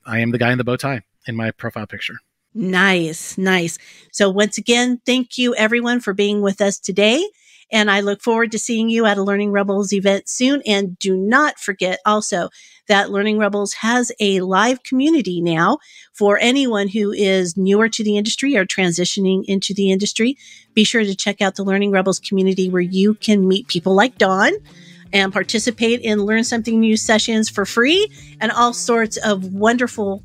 I 0.06 0.19
am 0.19 0.32
the 0.32 0.38
guy 0.38 0.52
in 0.52 0.58
the 0.58 0.65
bow 0.65 0.76
tie 0.76 1.04
in 1.28 1.36
my 1.36 1.52
profile 1.52 1.88
picture. 1.88 2.15
Nice, 2.54 3.38
nice. 3.38 3.78
So, 4.12 4.30
once 4.30 4.58
again, 4.58 5.00
thank 5.06 5.38
you 5.38 5.56
everyone 5.56 6.02
for 6.02 6.13
being 6.13 6.41
with 6.41 6.60
us 6.60 6.80
today. 6.80 7.26
And 7.72 7.90
I 7.90 8.02
look 8.02 8.22
forward 8.22 8.52
to 8.52 8.60
seeing 8.60 8.90
you 8.90 9.06
at 9.06 9.18
a 9.18 9.24
Learning 9.24 9.52
Rebels 9.52 9.94
event 9.94 10.28
soon. 10.28 10.62
And 10.66 10.98
do 11.00 11.16
not 11.16 11.60
forget 11.60 12.00
also 12.06 12.50
that 12.88 13.12
Learning 13.12 13.38
Rebels 13.38 13.74
has 13.76 14.12
a 14.20 14.42
live 14.42 14.84
community 14.84 15.42
now 15.42 15.78
for 16.14 16.38
anyone 16.40 16.90
who 16.90 17.12
is 17.12 17.56
newer 17.56 17.88
to 17.90 18.04
the 18.04 18.18
industry 18.18 18.58
or 18.58 18.66
transitioning 18.66 19.44
into 19.46 19.74
the 19.74 19.92
industry. 19.92 20.38
Be 20.74 20.84
sure 20.84 21.04
to 21.04 21.16
check 21.16 21.42
out 21.42 21.56
the 21.56 21.64
Learning 21.64 21.92
Rebels 21.92 22.20
community 22.20 22.70
where 22.70 22.82
you 22.82 23.14
can 23.14 23.48
meet 23.48 23.68
people 23.68 23.96
like 23.96 24.18
Don 24.18 24.52
and 25.14 25.32
participate 25.34 26.02
in 26.02 26.26
Learn 26.26 26.44
Something 26.44 26.80
New 26.80 26.98
sessions 26.98 27.50
for 27.50 27.66
free 27.66 28.12
and 28.40 28.52
all 28.52 28.74
sorts 28.74 29.18
of 29.18 29.54
wonderful 29.54 30.24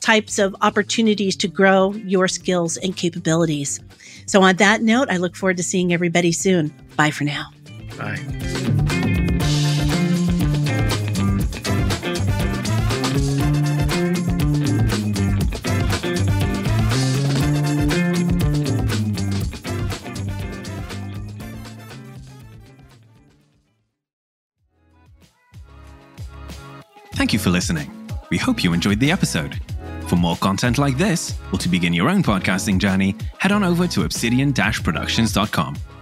types 0.00 0.38
of 0.38 0.54
opportunities 0.60 1.34
to 1.36 1.48
grow 1.48 1.92
your 1.94 2.28
skills 2.28 2.76
and 2.76 2.96
capabilities. 2.96 3.80
So, 4.26 4.42
on 4.42 4.56
that 4.56 4.82
note, 4.82 5.08
I 5.10 5.16
look 5.18 5.36
forward 5.36 5.56
to 5.58 5.62
seeing 5.62 5.92
everybody 5.92 6.32
soon. 6.32 6.72
Bye 6.96 7.10
for 7.10 7.24
now. 7.24 7.50
Bye. 7.98 8.20
Thank 27.14 27.32
you 27.32 27.38
for 27.38 27.50
listening. 27.50 27.90
We 28.28 28.38
hope 28.38 28.62
you 28.62 28.72
enjoyed 28.72 29.00
the 29.00 29.10
episode. 29.10 29.58
For 30.08 30.16
more 30.16 30.36
content 30.36 30.78
like 30.78 30.96
this, 30.96 31.34
or 31.52 31.58
to 31.58 31.68
begin 31.68 31.92
your 31.92 32.08
own 32.08 32.22
podcasting 32.22 32.78
journey, 32.78 33.16
head 33.38 33.52
on 33.52 33.64
over 33.64 33.86
to 33.88 34.04
obsidian-productions.com. 34.04 35.93